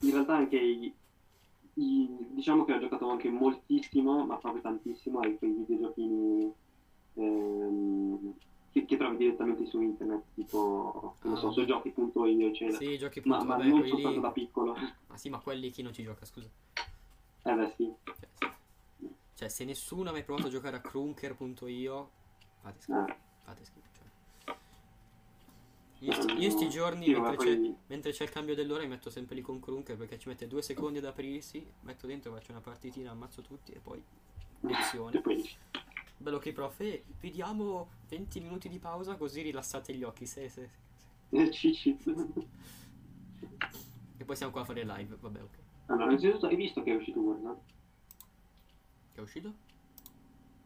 in 0.00 0.10
realtà 0.10 0.34
anche 0.36 0.56
i, 0.58 0.92
i- 1.74 2.16
diciamo 2.30 2.64
che 2.64 2.72
ho 2.72 2.80
giocato 2.80 3.08
anche 3.10 3.28
moltissimo, 3.28 4.24
ma 4.24 4.38
proprio 4.38 4.62
tantissimo, 4.62 5.20
ai 5.20 5.36
quei 5.36 5.52
videogiochini 5.52 6.52
ehm, 7.14 8.34
che, 8.72 8.86
che 8.86 8.96
trovi 8.96 9.18
direttamente 9.18 9.66
su 9.66 9.80
internet, 9.82 10.22
tipo, 10.34 11.16
non 11.22 11.34
Ah, 11.34 11.36
so, 11.40 11.48
ok. 11.48 11.52
su 11.52 11.64
giochi.io, 11.66 12.48
eccetera. 12.48 12.78
Sì, 12.78 12.96
giochi 12.96 13.20
ma, 13.24 13.36
ma 13.44 13.56
vabbè, 13.56 13.68
non 13.68 13.78
quelli 13.80 13.90
soltanto 13.90 14.20
da 14.20 14.32
piccolo. 14.32 14.74
Ah 15.08 15.16
sì, 15.16 15.28
ma 15.28 15.38
quelli 15.38 15.70
chi 15.70 15.82
non 15.82 15.92
ci 15.92 16.02
gioca, 16.02 16.24
scusa. 16.24 16.48
Eh 17.44 17.54
beh 17.54 17.74
sì, 17.76 17.94
Cioè, 18.18 18.28
sì. 18.98 19.14
Cioè, 19.34 19.48
se 19.48 19.64
nessuno 19.64 20.10
ha 20.10 20.12
mai 20.12 20.22
provato 20.24 20.46
a 20.48 20.50
giocare 20.50 20.76
a 20.76 20.80
crunker.io, 20.80 22.10
fate 22.60 22.80
schifo. 22.80 23.06
eh, 23.06 23.16
Fate 23.42 23.64
schifo. 23.64 23.88
Cioè. 23.92 24.06
Io, 26.02 26.12
sti, 26.14 26.32
io 26.40 26.50
sti 26.50 26.68
giorni, 26.70 27.06
Sì, 27.06 27.12
mentre, 27.12 27.36
c'è, 27.36 27.60
mentre 27.86 28.12
c'è 28.12 28.24
il 28.24 28.30
cambio 28.30 28.54
dell'ora, 28.54 28.82
mi 28.82 28.88
metto 28.88 29.10
sempre 29.10 29.34
lì 29.34 29.42
con 29.42 29.60
crunker 29.60 29.96
perché 29.96 30.18
ci 30.18 30.28
mette 30.28 30.46
due 30.46 30.62
secondi 30.62 30.98
ad 30.98 31.04
aprirsi. 31.04 31.74
Metto 31.80 32.06
dentro, 32.06 32.32
faccio 32.32 32.52
una 32.52 32.60
partitina, 32.60 33.10
ammazzo 33.10 33.42
tutti 33.42 33.72
e 33.72 33.80
poi 33.80 34.02
lezione. 34.60 35.18
e 35.18 35.20
poi 35.20 35.48
Bello 36.16 36.38
che 36.38 36.52
prof, 36.52 36.80
eh, 36.80 37.04
vediamo 37.20 37.88
20 38.08 38.40
minuti 38.40 38.68
di 38.68 38.78
pausa 38.78 39.16
così 39.16 39.42
rilassate 39.42 39.94
gli 39.94 40.02
occhi. 40.02 40.26
Se, 40.26 40.48
se, 40.48 40.68
se. 40.68 40.70
eh. 41.32 42.46
E 44.18 44.24
poi 44.24 44.36
siamo 44.36 44.52
qua 44.52 44.62
a 44.62 44.64
fare 44.64 44.84
live. 44.84 45.16
Vabbè, 45.20 45.42
ok. 45.42 45.58
Allora, 45.90 46.06
innanzitutto 46.06 46.46
hai 46.46 46.56
visto 46.56 46.82
che 46.82 46.92
è 46.92 46.96
uscito 46.96 47.20
Warzone? 47.20 47.60
Che 49.12 49.20
è 49.20 49.22
uscito? 49.22 49.54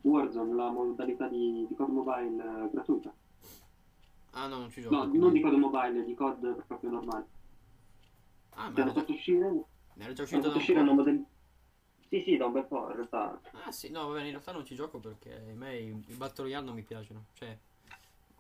Warzone, 0.03 0.55
la 0.55 0.71
modalità 0.71 1.27
di, 1.29 1.67
di 1.67 1.75
COD 1.75 1.89
Mobile 1.91 2.65
eh, 2.67 2.71
gratuita. 2.71 3.13
Ah 4.33 4.49
no, 4.49 4.59
non 4.59 4.71
ci 4.71 4.83
gioco. 4.83 4.95
No, 4.95 5.05
non 5.13 5.33
di 5.33 5.41
COD 5.41 5.55
Mobile, 5.55 6.05
di 6.05 6.15
COD 6.15 6.65
proprio 6.67 6.91
normale. 6.91 7.27
Ah, 8.57 8.71
ma 8.71 8.81
era 8.81 8.83
hanno 8.83 8.93
già, 8.93 9.01
fatto 9.01 9.13
uscire 9.13 9.65
era 9.97 10.13
già 10.13 10.23
uscito 10.23 10.49
da 10.49 10.55
fatto 10.55 10.59
un 10.59 10.61
uscire 10.61 10.81
po'. 10.81 10.85
modalità. 10.85 11.29
Sì, 12.09 12.23
sì, 12.25 12.37
da 12.37 12.47
un 12.47 12.53
bel 12.53 12.67
po' 12.67 12.89
in 12.91 12.95
realtà. 12.97 13.41
Ah 13.53 13.71
sì, 13.73 13.91
no, 13.91 14.07
vabbè, 14.09 14.23
in 14.25 14.31
realtà 14.31 14.53
non 14.53 14.65
ci 14.65 14.75
gioco 14.75 14.99
perché 15.01 15.35
a 15.51 15.55
me 15.55 15.79
i, 15.79 16.05
i 16.09 16.15
Battle 16.15 16.45
Royale 16.45 16.65
non 16.67 16.75
mi 16.75 16.83
piacciono. 16.83 17.27
Cioè, 17.33 17.59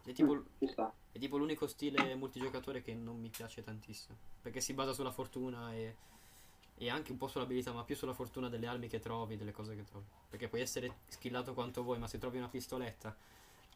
è 0.05 0.13
tipo, 0.13 0.35
Mm, 0.35 0.41
è 1.13 1.19
tipo 1.19 1.37
l'unico 1.39 1.67
stile 1.67 2.15
multigiocatore 2.17 2.83
che 2.83 2.95
non 2.95 3.19
mi 3.21 3.31
piace 3.31 3.63
tantissimo. 3.63 4.19
Perché 4.41 4.61
si 4.61 4.75
basa 4.75 4.93
sulla 4.93 5.13
fortuna 5.13 5.73
e, 5.75 5.97
e 6.77 6.91
anche 6.91 7.13
un 7.13 7.19
po' 7.19 7.29
sull'abilità, 7.29 7.73
ma 7.73 7.85
più 7.85 7.95
sulla 7.95 8.13
fortuna 8.13 8.49
delle 8.49 8.67
armi 8.67 8.89
che 8.89 9.01
trovi, 9.01 9.37
delle 9.37 9.53
cose 9.53 9.77
che 9.77 9.85
trovi. 9.85 10.07
Perché 10.29 10.49
puoi 10.49 10.61
essere 10.61 10.99
skillato 11.07 11.55
quanto 11.55 11.83
vuoi, 11.83 11.99
ma 11.99 12.07
se 12.07 12.19
trovi 12.19 12.39
una 12.39 12.49
pistoletta 12.49 13.15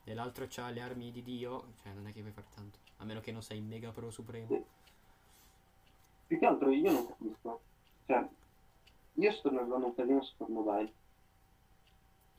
e 0.04 0.14
l'altro 0.14 0.46
c'ha 0.48 0.70
le 0.70 0.80
armi 0.80 1.10
di 1.10 1.22
Dio, 1.22 1.72
cioè 1.82 1.92
non 1.92 2.06
è 2.06 2.12
che 2.12 2.20
puoi 2.20 2.32
fare 2.32 2.46
tanto. 2.54 2.78
A 2.96 3.04
meno 3.04 3.20
che 3.20 3.30
non 3.30 3.42
sei 3.42 3.60
mega 3.60 3.90
pro 3.90 4.10
supremo. 4.10 4.64
Più 6.26 6.38
che 6.38 6.46
altro 6.46 6.70
io 6.70 6.90
non 6.90 7.06
capisco. 7.06 7.60
Cioè, 8.06 8.26
io 9.14 9.32
sto 9.32 9.50
navigando 9.50 9.86
un 9.86 9.94
casino 9.94 10.22
su 10.22 10.34
Mobile. 10.48 10.92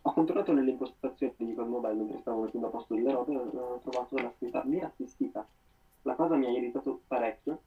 Ho 0.01 0.13
controllato 0.13 0.51
nelle 0.51 0.72
impostazioni 0.72 1.34
di 1.38 1.54
Mobile 1.54 1.94
mentre 1.94 2.20
stavo 2.22 2.42
mettendo 2.42 2.68
a 2.68 2.70
posto 2.72 2.96
le 2.96 3.12
robe 3.12 3.34
e 3.34 3.38
ho 3.38 3.80
trovato 3.80 4.16
la 4.18 4.34
scritta 4.36 4.63
mira 4.63 4.88
assistita. 4.88 5.48
La 6.04 6.16
cosa 6.16 6.36
mi 6.36 6.46
ha 6.48 6.50
irritato 6.50 7.01
parecchio 7.08 7.62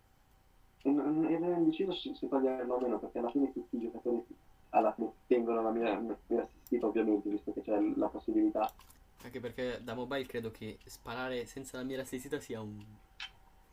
e 0.83 1.33
ero 1.33 1.53
indeciso 1.53 1.93
se, 1.93 2.15
se 2.15 2.29
toglierlo 2.29 2.75
o 2.75 2.81
meno 2.81 2.99
perché 2.99 3.19
alla 3.19 3.31
fine 3.31 3.53
tutti 3.53 3.77
i 3.77 3.81
giocatori 3.81 4.25
alla 4.71 4.93
fine 4.95 5.12
tengono 5.27 5.62
la 5.62 5.71
mira, 5.71 5.99
mira 5.99 6.43
assistita 6.43 6.87
ovviamente 6.87 7.29
visto 7.29 7.53
che 7.53 7.61
c'è 7.61 7.79
la 7.97 8.09
possibilità. 8.09 8.73
Anche 9.23 9.41
perché 9.41 9.81
da 9.83 9.95
mobile 9.95 10.27
credo 10.27 10.51
che 10.51 10.79
sparare 10.85 11.47
senza 11.47 11.77
la 11.77 11.85
mira 11.85 12.03
assistita 12.03 12.41
sia 12.41 12.61
un... 12.61 12.83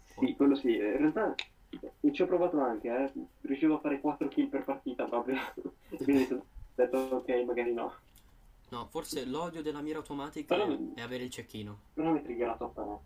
Sì, 0.04 0.36
quello 0.36 0.56
sì. 0.56 0.76
In 0.76 0.98
realtà 0.98 1.34
ci 2.12 2.22
ho 2.22 2.26
provato 2.26 2.60
anche, 2.60 2.90
eh. 2.90 3.12
riuscivo 3.42 3.76
a 3.76 3.80
fare 3.80 4.00
4 4.00 4.28
kill 4.28 4.50
per 4.50 4.64
partita 4.66 5.06
proprio. 5.06 5.38
Quindi 5.96 6.28
ho 6.34 6.46
detto 6.76 6.98
ok, 6.98 7.30
magari 7.46 7.74
no. 7.74 7.94
No, 8.70 8.88
forse 8.92 9.26
l'odio 9.26 9.64
della 9.64 9.82
mira 9.82 9.98
automatica 9.98 10.56
Però- 10.56 10.78
è 10.94 11.02
avere 11.02 11.24
il 11.24 11.30
cecchino. 11.32 11.80
Però 11.94 12.12
mi 12.12 12.22
triggerà 12.22 12.56
troppo 12.56 12.82
no. 12.84 13.02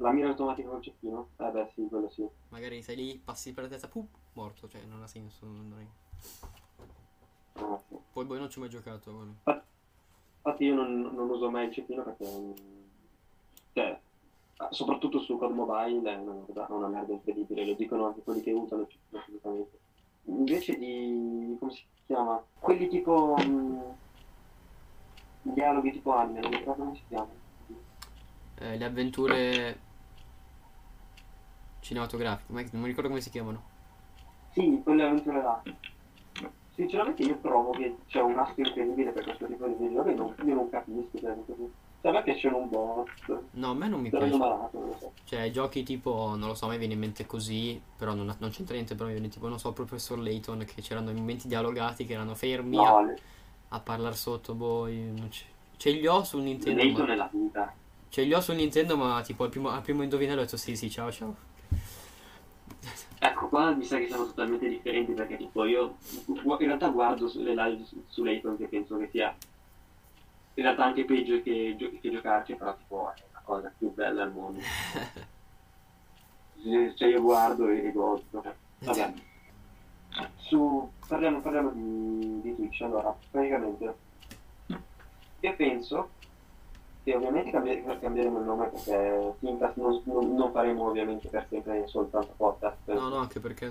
La 0.00 0.12
mira 0.12 0.28
automatica 0.28 0.68
col 0.68 0.82
cecchino? 0.82 1.28
Eh 1.38 1.50
beh 1.50 1.70
sì, 1.74 1.86
quello 1.88 2.08
sì. 2.10 2.26
Magari 2.50 2.82
sei 2.82 2.96
lì, 2.96 3.20
passi 3.22 3.52
per 3.52 3.64
la 3.64 3.68
testa, 3.70 3.88
pum, 3.88 4.06
morto, 4.34 4.68
cioè 4.68 4.82
non 4.84 5.02
ha 5.02 5.06
senso. 5.06 5.44
Non 5.46 5.74
è- 5.80 7.60
Ah, 7.60 7.80
sì. 7.88 7.96
Poi 8.12 8.24
poi 8.24 8.38
non 8.38 8.48
ci 8.48 8.58
ho 8.58 8.60
mai 8.60 8.70
giocato. 8.70 9.12
guarda. 9.12 9.64
Infatti 10.36 10.64
io 10.64 10.74
non, 10.74 11.00
non 11.00 11.28
uso 11.28 11.50
mai 11.50 11.66
il 11.66 11.72
cecchino 11.72 12.04
perché... 12.04 12.26
Cioè, 13.72 14.00
ah, 14.58 14.68
soprattutto 14.70 15.18
su 15.18 15.36
Code 15.36 15.54
Mobile 15.54 16.12
è 16.12 16.16
una, 16.16 16.66
è 16.66 16.70
una 16.72 16.86
merda 16.88 17.12
incredibile, 17.12 17.66
lo 17.66 17.74
dicono 17.74 18.06
anche 18.06 18.22
quelli 18.22 18.40
che 18.40 18.52
usano 18.52 18.82
il 18.82 18.88
cecchino 18.88 19.20
assolutamente. 19.20 19.78
Invece 20.26 20.78
di... 20.78 21.56
come 21.58 21.72
si 21.72 21.84
chiama? 22.06 22.40
Quelli 22.60 22.86
tipo... 22.88 23.36
mm, 23.42 23.80
dialoghi 25.42 25.90
tipo 25.90 26.12
anime, 26.12 26.40
non 26.40 26.50
mi 26.50 26.56
ricordo 26.58 26.84
come 26.84 26.94
si 26.96 27.02
chiama. 27.08 27.28
Eh, 28.60 28.76
le 28.76 28.84
avventure 28.84 29.80
cinematografiche, 31.88 32.52
ma 32.52 32.60
non 32.60 32.82
mi 32.82 32.86
ricordo 32.88 33.08
come 33.08 33.20
si 33.20 33.30
chiamano. 33.30 33.62
Sì, 34.52 34.80
quelle 34.82 35.04
avventure 35.04 35.40
là. 35.42 35.62
Sinceramente 36.74 37.22
io 37.22 37.38
trovo 37.40 37.70
che 37.72 37.96
c'è 38.06 38.20
un 38.20 38.38
astro 38.38 38.62
incredibile 38.64 39.12
per 39.12 39.24
questo 39.24 39.46
tipo 39.46 39.66
di 39.66 39.74
videogiochi, 39.74 40.14
non, 40.14 40.34
io 40.46 40.54
non 40.54 40.68
capisco. 40.70 41.18
Cioè, 41.18 41.36
cioè, 41.46 42.10
a 42.10 42.12
me 42.12 42.22
piacciono 42.22 42.58
un 42.58 42.68
bot, 42.68 43.08
No, 43.54 43.70
a 43.70 43.74
me 43.74 43.88
non 43.88 44.00
mi 44.00 44.10
piace. 44.10 44.36
malato, 44.36 44.96
so. 45.00 45.12
Cioè, 45.24 45.50
giochi 45.50 45.82
tipo, 45.82 46.34
non 46.36 46.48
lo 46.48 46.54
so, 46.54 46.66
a 46.66 46.68
me 46.70 46.78
viene 46.78 46.94
in 46.94 47.00
mente 47.00 47.26
così, 47.26 47.80
però 47.96 48.14
non, 48.14 48.34
non 48.38 48.50
c'entra 48.50 48.74
niente, 48.74 48.94
però 48.94 49.06
mi 49.08 49.14
viene 49.14 49.28
tipo, 49.28 49.48
non 49.48 49.58
so, 49.58 49.72
professor 49.72 50.18
Layton, 50.18 50.64
che 50.64 50.80
c'erano 50.82 51.10
i 51.10 51.14
momenti 51.14 51.48
dialogati 51.48 52.04
che 52.06 52.14
erano 52.14 52.34
fermi 52.34 52.84
a, 52.86 52.94
No, 52.94 53.00
le- 53.02 53.22
a 53.68 53.80
parlare 53.80 54.14
sotto, 54.16 54.54
boh, 54.54 54.86
io 54.88 55.12
non 55.12 55.30
ce, 55.30 55.44
ce 55.76 55.90
li 55.90 56.06
ho 56.06 56.24
sul 56.24 56.42
Nintendo, 56.42 56.84
Layton 56.84 57.08
ma, 57.08 57.10
è 57.10 57.16
la 57.16 57.28
vita. 57.32 57.74
ce 58.10 58.22
li 58.22 58.34
ho 58.34 58.40
sul 58.40 58.56
Nintendo, 58.56 58.96
ma 58.96 59.20
tipo 59.22 59.44
al 59.44 59.50
primo, 59.50 59.68
al 59.70 59.82
primo 59.82 60.02
indovinello 60.02 60.40
ho 60.40 60.44
detto 60.44 60.56
sì, 60.56 60.76
sì, 60.76 60.90
ciao, 60.90 61.10
ciao. 61.12 61.36
Ecco, 63.20 63.48
qua 63.48 63.74
mi 63.74 63.84
sa 63.84 63.98
che 63.98 64.06
siamo 64.06 64.26
totalmente 64.26 64.68
differenti 64.68 65.12
perché 65.12 65.36
tipo 65.36 65.64
io 65.64 65.96
in 66.26 66.56
realtà 66.58 66.88
guardo 66.88 67.28
sulle 67.28 67.54
live 67.54 67.84
su, 67.84 68.04
su 68.06 68.22
Layton 68.22 68.56
che 68.56 68.68
penso 68.68 68.96
che 68.96 69.08
sia 69.08 69.34
in 70.54 70.62
realtà 70.62 70.84
anche 70.84 71.04
peggio 71.04 71.42
che, 71.42 71.76
che 72.00 72.10
giocarci, 72.10 72.54
però 72.54 72.76
tipo 72.76 73.12
è 73.12 73.22
la 73.32 73.40
cosa 73.44 73.72
più 73.76 73.92
bella 73.92 74.22
al 74.24 74.32
mondo. 74.32 74.60
Se- 74.60 75.36
Cioè 76.96 77.08
io 77.08 77.22
guardo 77.22 77.68
e, 77.68 77.92
godo. 77.92 78.42
Vabbè. 78.80 79.12
Su, 80.36 80.90
parliamo, 81.06 81.40
parliamo 81.40 81.70
di, 81.70 82.40
di 82.40 82.54
Twitch, 82.56 82.80
allora, 82.82 83.16
praticamente 83.30 83.94
io 85.40 85.54
penso 85.54 86.10
che 87.08 87.16
ovviamente 87.16 87.50
cambi- 87.50 87.82
cambieremo 88.00 88.38
il 88.38 88.44
nome 88.44 88.66
perché 88.66 89.34
Thinkcast 89.40 89.76
non, 89.76 90.02
non, 90.04 90.34
non 90.34 90.52
faremo 90.52 90.88
ovviamente 90.88 91.28
per 91.28 91.46
sempre 91.48 91.86
soltanto 91.86 92.34
podcast. 92.36 92.76
No, 92.84 93.08
no, 93.08 93.16
anche 93.16 93.40
perché... 93.40 93.70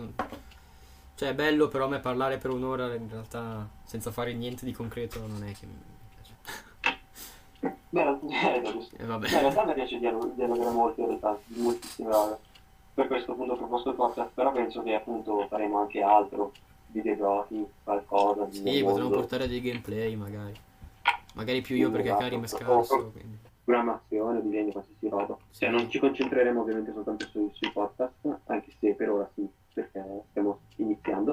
Cioè, 1.14 1.30
è 1.30 1.34
bello, 1.36 1.68
però 1.68 1.86
a 1.86 1.88
me 1.88 2.00
parlare 2.00 2.38
per 2.38 2.50
un'ora 2.50 2.94
in 2.96 3.08
realtà 3.10 3.68
senza 3.84 4.12
fare 4.12 4.34
niente 4.34 4.66
di 4.66 4.72
concreto 4.72 5.20
non 5.28 5.44
è 5.44 5.52
che 5.52 5.66
mi 5.68 5.76
piace. 6.16 6.98
Beh, 7.90 8.20
eh, 8.98 9.06
vabbè. 9.06 9.28
Beh, 9.28 9.34
in 9.34 9.40
realtà 9.40 9.66
mi 9.66 9.74
piace 9.74 10.00
dialog- 10.00 10.34
dialogare 10.34 10.72
molto 10.72 11.02
in 11.02 11.08
realtà, 11.08 11.38
moltissime 11.46 12.10
robe. 12.10 12.38
Per 12.94 13.08
questo 13.08 13.32
appunto 13.34 13.54
ho 13.54 13.58
proposto 13.58 13.90
il 13.90 13.96
podcast, 13.96 14.32
però 14.34 14.52
penso 14.52 14.82
che 14.82 14.96
appunto 14.96 15.46
faremo 15.48 15.82
anche 15.82 16.02
altro, 16.02 16.54
videogiochi, 16.88 17.66
qualcosa 17.84 18.46
di 18.46 18.58
Sì, 18.58 18.84
potremmo 18.84 19.10
portare 19.10 19.48
dei 19.48 19.62
gameplay 19.62 20.16
magari. 20.16 20.54
Magari 21.38 21.62
più 21.62 21.76
io 21.76 21.92
perché 21.92 22.08
Esatto. 22.08 22.24
Karim 22.24 22.44
è 22.44 22.48
scarso, 22.48 23.12
quindi... 23.12 23.38
programmazione, 23.64 24.42
disegno, 24.42 24.72
qualsiasi 24.72 25.08
roba. 25.08 25.38
Sì. 25.52 25.60
Cioè 25.60 25.70
non 25.70 25.90
ci 25.90 26.00
concentreremo 26.00 26.62
ovviamente 26.62 26.92
soltanto 26.92 27.28
sui, 27.28 27.50
sui 27.54 27.72
podcast, 27.72 28.14
anche 28.46 28.72
se 28.80 28.94
per 28.96 29.10
ora 29.12 29.30
sì, 29.36 29.48
perché 29.74 30.04
stiamo 30.32 30.60
iniziando. 30.78 31.32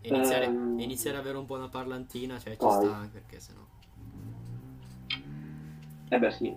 Iniziare, 0.00 0.46
e 0.46 0.48
iniziare 0.48 1.18
ad 1.18 1.24
avere 1.24 1.36
un 1.36 1.44
po' 1.44 1.56
una 1.56 1.68
parlantina, 1.68 2.38
cioè 2.38 2.52
ci 2.52 2.58
poi. 2.58 2.86
sta, 2.86 3.08
perché 3.12 3.38
sennò... 3.38 3.60
Eh 6.08 6.18
beh 6.18 6.30
sì. 6.30 6.56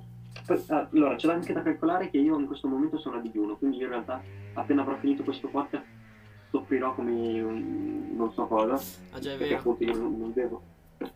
Allora, 0.68 1.16
c'è 1.16 1.30
anche 1.30 1.52
da 1.52 1.62
calcolare 1.62 2.10
che 2.10 2.18
io 2.18 2.40
in 2.40 2.46
questo 2.48 2.70
momento 2.70 2.98
sono 2.98 3.18
a 3.18 3.20
digiuno, 3.20 3.58
quindi 3.58 3.78
io 3.78 3.84
in 3.84 3.90
realtà 3.90 4.22
appena 4.54 4.82
avrò 4.82 4.96
finito 4.98 5.24
questo 5.24 5.50
podcast 5.50 5.84
soffrirò 6.52 6.94
come 6.96 7.42
un- 7.42 8.12
non 8.16 8.32
so 8.34 8.46
cosa, 8.46 8.74
Ah 9.12 9.20
già 9.20 9.34
è 9.34 9.38
perché 9.38 9.56
vero, 9.56 9.60
appunto 9.60 9.84
io 9.84 9.98
non, 9.98 10.18
non 10.18 10.34
devo. 10.34 10.62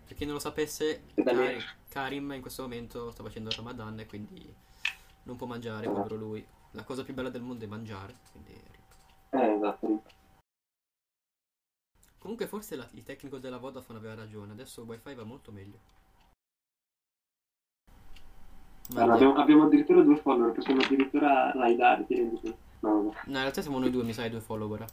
Per 0.06 0.16
chi 0.16 0.26
non 0.26 0.34
lo 0.36 0.40
sapesse, 0.40 1.04
Karim, 1.16 1.60
Karim 1.90 2.32
in 2.34 2.42
questo 2.42 2.62
momento 2.62 3.12
sta 3.12 3.24
facendo 3.24 3.50
il 3.50 3.56
Ramadan 3.56 4.00
e 4.00 4.06
quindi 4.06 4.54
non 5.24 5.36
può 5.36 5.48
mangiare, 5.48 5.88
povero 5.88 6.16
lui. 6.16 6.46
La 6.72 6.84
cosa 6.84 7.04
più 7.04 7.14
bella 7.14 7.30
del 7.30 7.42
mondo 7.42 7.64
è 7.64 7.68
mangiare, 7.68 8.16
quindi... 8.32 8.54
Eh, 9.32 9.54
esatto. 9.56 10.04
Comunque 12.20 12.48
forse 12.48 12.76
la- 12.76 12.88
il 12.94 13.04
tecnico 13.04 13.38
della 13.38 13.58
Vodafone 13.58 14.00
aveva 14.00 14.16
ragione, 14.16 14.52
adesso 14.52 14.82
il 14.82 14.88
wifi 14.88 15.14
va 15.14 15.24
molto 15.24 15.52
meglio. 15.52 15.94
Allora, 18.96 19.14
abbiamo, 19.16 19.36
abbiamo 19.36 19.64
addirittura 19.64 20.02
due 20.02 20.18
follower, 20.18 20.54
possiamo 20.54 20.82
addirittura 20.82 21.52
raidare, 21.52 22.06
ti 22.06 22.16
rendi 22.16 22.40
conto? 22.40 22.58
No, 22.82 23.12
in 23.26 23.34
realtà 23.34 23.62
siamo 23.62 23.80
noi 23.80 23.90
due, 23.90 24.04
mi 24.04 24.14
sa, 24.14 24.26
i 24.26 24.30
due 24.30 24.42
follower. 24.42 24.86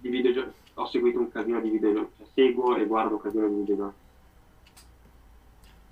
di 0.00 0.08
videogiochi, 0.08 0.54
ho 0.74 0.86
seguito 0.86 1.18
un 1.18 1.30
casino 1.30 1.60
di 1.60 1.70
videogiochi, 1.70 2.12
cioè, 2.18 2.26
seguo 2.32 2.76
e 2.76 2.86
guardo 2.86 3.14
un 3.16 3.20
casino 3.20 3.48
di 3.48 3.54
videogiochi. 3.56 3.96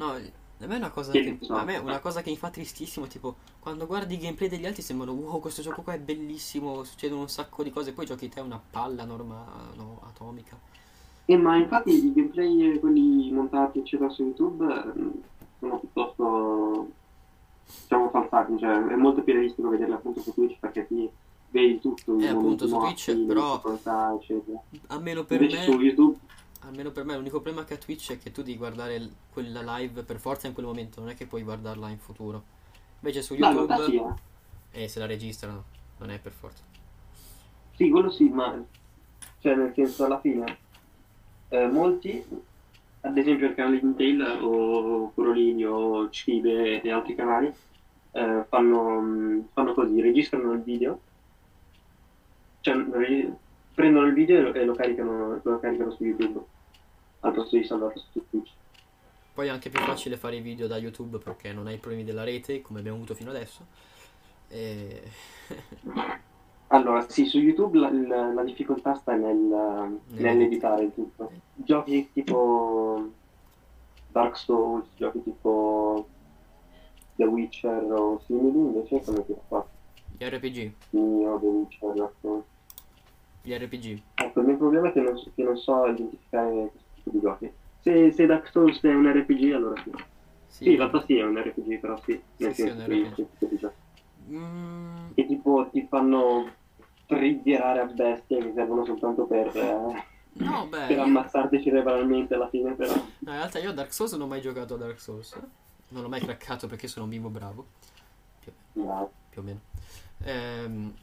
No, 0.02 0.12
a 0.12 0.66
me 0.68 0.74
è 0.74 0.78
una 0.78 0.90
cosa 0.90 1.10
che, 1.12 1.38
so. 1.40 1.54
a 1.54 1.64
me 1.64 1.74
è 1.74 1.78
una 1.78 1.98
cosa 2.00 2.22
che 2.22 2.30
mi 2.30 2.36
fa 2.36 2.50
tristissimo, 2.50 3.06
tipo, 3.06 3.36
quando 3.58 3.86
guardi 3.86 4.14
i 4.14 4.18
gameplay 4.18 4.48
degli 4.48 4.66
altri 4.66 4.82
sembrano, 4.82 5.12
wow, 5.12 5.40
questo 5.40 5.62
gioco 5.62 5.82
qua 5.82 5.94
è 5.94 5.98
bellissimo, 5.98 6.84
succedono 6.84 7.22
un 7.22 7.28
sacco 7.28 7.62
di 7.62 7.70
cose, 7.70 7.92
poi 7.92 8.06
giochi 8.06 8.28
te 8.28 8.40
una 8.40 8.60
palla 8.70 9.04
normale, 9.04 9.74
no, 9.76 10.00
atomica. 10.08 10.56
E 11.24 11.36
ma 11.36 11.56
infatti 11.56 11.90
i 11.90 12.12
gameplay, 12.12 12.74
eh, 12.74 12.78
quelli 12.80 13.30
montati 13.32 13.78
eccetera 13.80 14.10
su 14.10 14.22
YouTube, 14.22 14.64
ehm, 14.64 15.12
sono 15.58 15.78
piuttosto, 15.78 16.88
diciamo, 17.82 18.10
falsati, 18.10 18.58
cioè 18.58 18.84
è 18.86 18.96
molto 18.96 19.22
più 19.22 19.32
realistico 19.32 19.68
vederli 19.68 19.94
appunto 19.94 20.20
su 20.20 20.32
Twitch 20.32 20.58
perché 20.58 20.86
ti 20.86 21.08
vedi 21.50 21.80
tutto 21.80 22.18
Eh, 22.18 22.26
appunto, 22.28 22.66
su 22.66 22.74
morti, 22.74 22.94
Twitch, 23.04 23.18
le 23.18 23.26
però- 23.26 23.60
eccetera. 24.16 24.60
Almeno 24.88 25.24
per 25.24 25.40
Invece 25.42 25.62
su 25.62 25.72
me, 25.76 25.82
YouTube, 25.84 26.16
almeno 26.64 26.90
per 26.90 27.04
me 27.04 27.14
l'unico 27.16 27.40
problema 27.40 27.64
che 27.64 27.74
ha 27.74 27.78
Twitch 27.78 28.12
è 28.12 28.18
che 28.18 28.30
tu 28.30 28.42
devi 28.42 28.56
guardare 28.56 28.94
il- 28.96 29.12
quella 29.32 29.76
live 29.78 30.02
per 30.02 30.18
forza 30.18 30.46
in 30.46 30.52
quel 30.52 30.66
momento, 30.66 31.00
non 31.00 31.10
è 31.10 31.14
che 31.14 31.26
puoi 31.26 31.42
guardarla 31.42 31.88
in 31.88 31.98
futuro. 31.98 32.42
Invece 33.00 33.22
su 33.22 33.34
no, 33.36 33.50
sì, 33.50 33.56
YouTube, 33.56 34.14
eh. 34.72 34.84
eh, 34.84 34.88
se 34.88 34.98
la 34.98 35.06
registrano, 35.06 35.64
non 35.98 36.10
è 36.10 36.18
per 36.18 36.32
forza. 36.32 36.62
Sì, 37.74 37.90
quello 37.90 38.10
sì, 38.10 38.28
ma 38.28 38.62
cioè 39.40 39.54
nel 39.56 39.72
senso 39.74 40.04
alla 40.04 40.20
fine 40.20 40.58
eh, 41.48 41.66
molti, 41.66 42.24
ad 43.00 43.16
esempio 43.18 43.48
il 43.48 43.54
canale 43.54 43.80
di 43.80 43.86
Intel 43.86 44.20
o 44.40 45.12
Corolini 45.12 45.64
o 45.64 46.08
Cibe 46.10 46.80
e 46.80 46.90
altri 46.92 47.16
canali 47.16 47.52
eh, 48.12 48.44
fanno, 48.48 49.00
mh, 49.00 49.48
fanno 49.52 49.74
così, 49.74 50.00
registrano 50.00 50.52
il 50.52 50.60
video, 50.62 51.00
cioè 52.60 52.76
re- 52.76 53.36
prendono 53.74 54.06
il 54.06 54.14
video 54.14 54.38
e 54.38 54.42
lo, 54.42 54.52
e 54.54 54.64
lo 54.64 54.74
caricano, 54.74 55.40
lo 55.42 55.58
caricano 55.58 55.90
su 55.90 56.04
YouTube 56.04 56.40
al 57.22 57.32
posto 57.32 57.56
di 57.56 57.64
salvarlo 57.64 58.00
su 58.12 58.22
Twitch. 58.30 58.50
Poi 59.34 59.46
è 59.46 59.50
anche 59.50 59.70
più 59.70 59.80
facile 59.80 60.16
fare 60.16 60.36
i 60.36 60.40
video 60.40 60.66
da 60.66 60.76
YouTube 60.76 61.18
perché 61.18 61.52
non 61.52 61.66
hai 61.66 61.74
i 61.74 61.78
problemi 61.78 62.04
della 62.04 62.22
rete, 62.24 62.60
come 62.60 62.80
abbiamo 62.80 62.98
avuto 62.98 63.14
fino 63.14 63.30
adesso. 63.30 63.64
E... 64.48 65.02
Allora, 66.72 67.06
sì, 67.06 67.26
su 67.26 67.38
YouTube 67.38 67.78
la, 67.78 67.90
la- 67.92 68.32
la 68.32 68.42
difficoltà 68.44 68.94
sta 68.94 69.14
nel, 69.14 70.00
nell'editare 70.08 70.84
il 70.84 70.94
tutto. 70.94 71.30
Giochi 71.54 72.08
tipo 72.14 73.10
Dark 74.08 74.34
Souls, 74.38 74.86
giochi 74.96 75.22
tipo 75.22 76.06
The 77.16 77.24
Witcher 77.24 77.92
o 77.92 78.22
simili, 78.24 78.56
invece 78.56 79.02
come 79.04 79.26
ti 79.26 79.34
fa? 79.48 79.66
Gli 80.16 80.24
RPG. 80.24 80.72
Nioh, 80.90 81.38
The 81.40 81.46
Witcher, 81.46 81.92
Dark 81.92 82.14
Souls. 82.22 82.44
Gli 83.42 83.52
RPG. 83.52 84.02
Ecco, 84.14 84.40
il 84.40 84.46
mio 84.46 84.56
problema 84.56 84.88
è 84.88 84.92
che 84.92 85.00
non, 85.00 85.18
so- 85.18 85.30
che 85.34 85.42
non 85.42 85.56
so 85.58 85.84
identificare 85.86 86.70
di 87.04 87.20
giochi. 87.20 87.50
Se, 87.80 88.12
se 88.12 88.26
Dark 88.26 88.48
Souls 88.48 88.80
è 88.82 88.92
un 88.94 89.10
RPG, 89.12 89.52
allora 89.52 89.80
sì. 89.82 89.90
Sì. 90.48 90.70
In 90.70 90.76
realtà 90.76 91.02
sì, 91.04 91.16
è 91.16 91.24
un 91.24 91.36
RPG, 91.40 91.78
però 91.80 91.98
sì. 92.04 92.20
Nel 92.36 92.54
Sì, 92.54 92.62
sì, 92.62 92.68
è 92.68 92.74
senso 92.74 92.90
un 92.90 93.16
RPG. 93.40 93.70
Mm, 94.30 95.10
Che 95.14 95.26
tipo 95.26 95.68
ti 95.72 95.86
fanno 95.88 96.50
triggerare 97.06 97.80
a 97.80 97.84
bestia 97.86 98.38
che 98.38 98.52
servono 98.54 98.84
soltanto 98.84 99.24
per, 99.26 99.50
eh, 99.56 100.04
no, 100.44 100.66
beh. 100.68 100.86
per 100.86 100.96
io- 100.96 101.02
ammazzarti 101.02 101.62
cerebralmente 101.62 102.34
alla 102.34 102.48
fine, 102.48 102.72
però. 102.74 102.92
No, 102.94 103.30
in 103.30 103.36
realtà 103.36 103.58
io 103.58 103.70
a 103.70 103.74
Dark 103.74 103.92
Souls 103.92 104.12
non 104.12 104.22
ho 104.22 104.26
mai 104.26 104.40
giocato 104.40 104.74
a 104.74 104.78
Dark 104.78 105.00
Souls. 105.00 105.38
Non 105.88 106.02
l'ho 106.02 106.08
mai 106.08 106.20
craccato 106.20 106.66
perché 106.68 106.86
sono 106.88 107.04
un 107.04 107.10
bimbo 107.10 107.28
bravo. 107.28 107.66
Più, 108.40 108.52
No. 108.74 109.10
più 109.28 109.40
o 109.40 109.44
meno. 109.44 109.60
Ehm, 110.24 110.94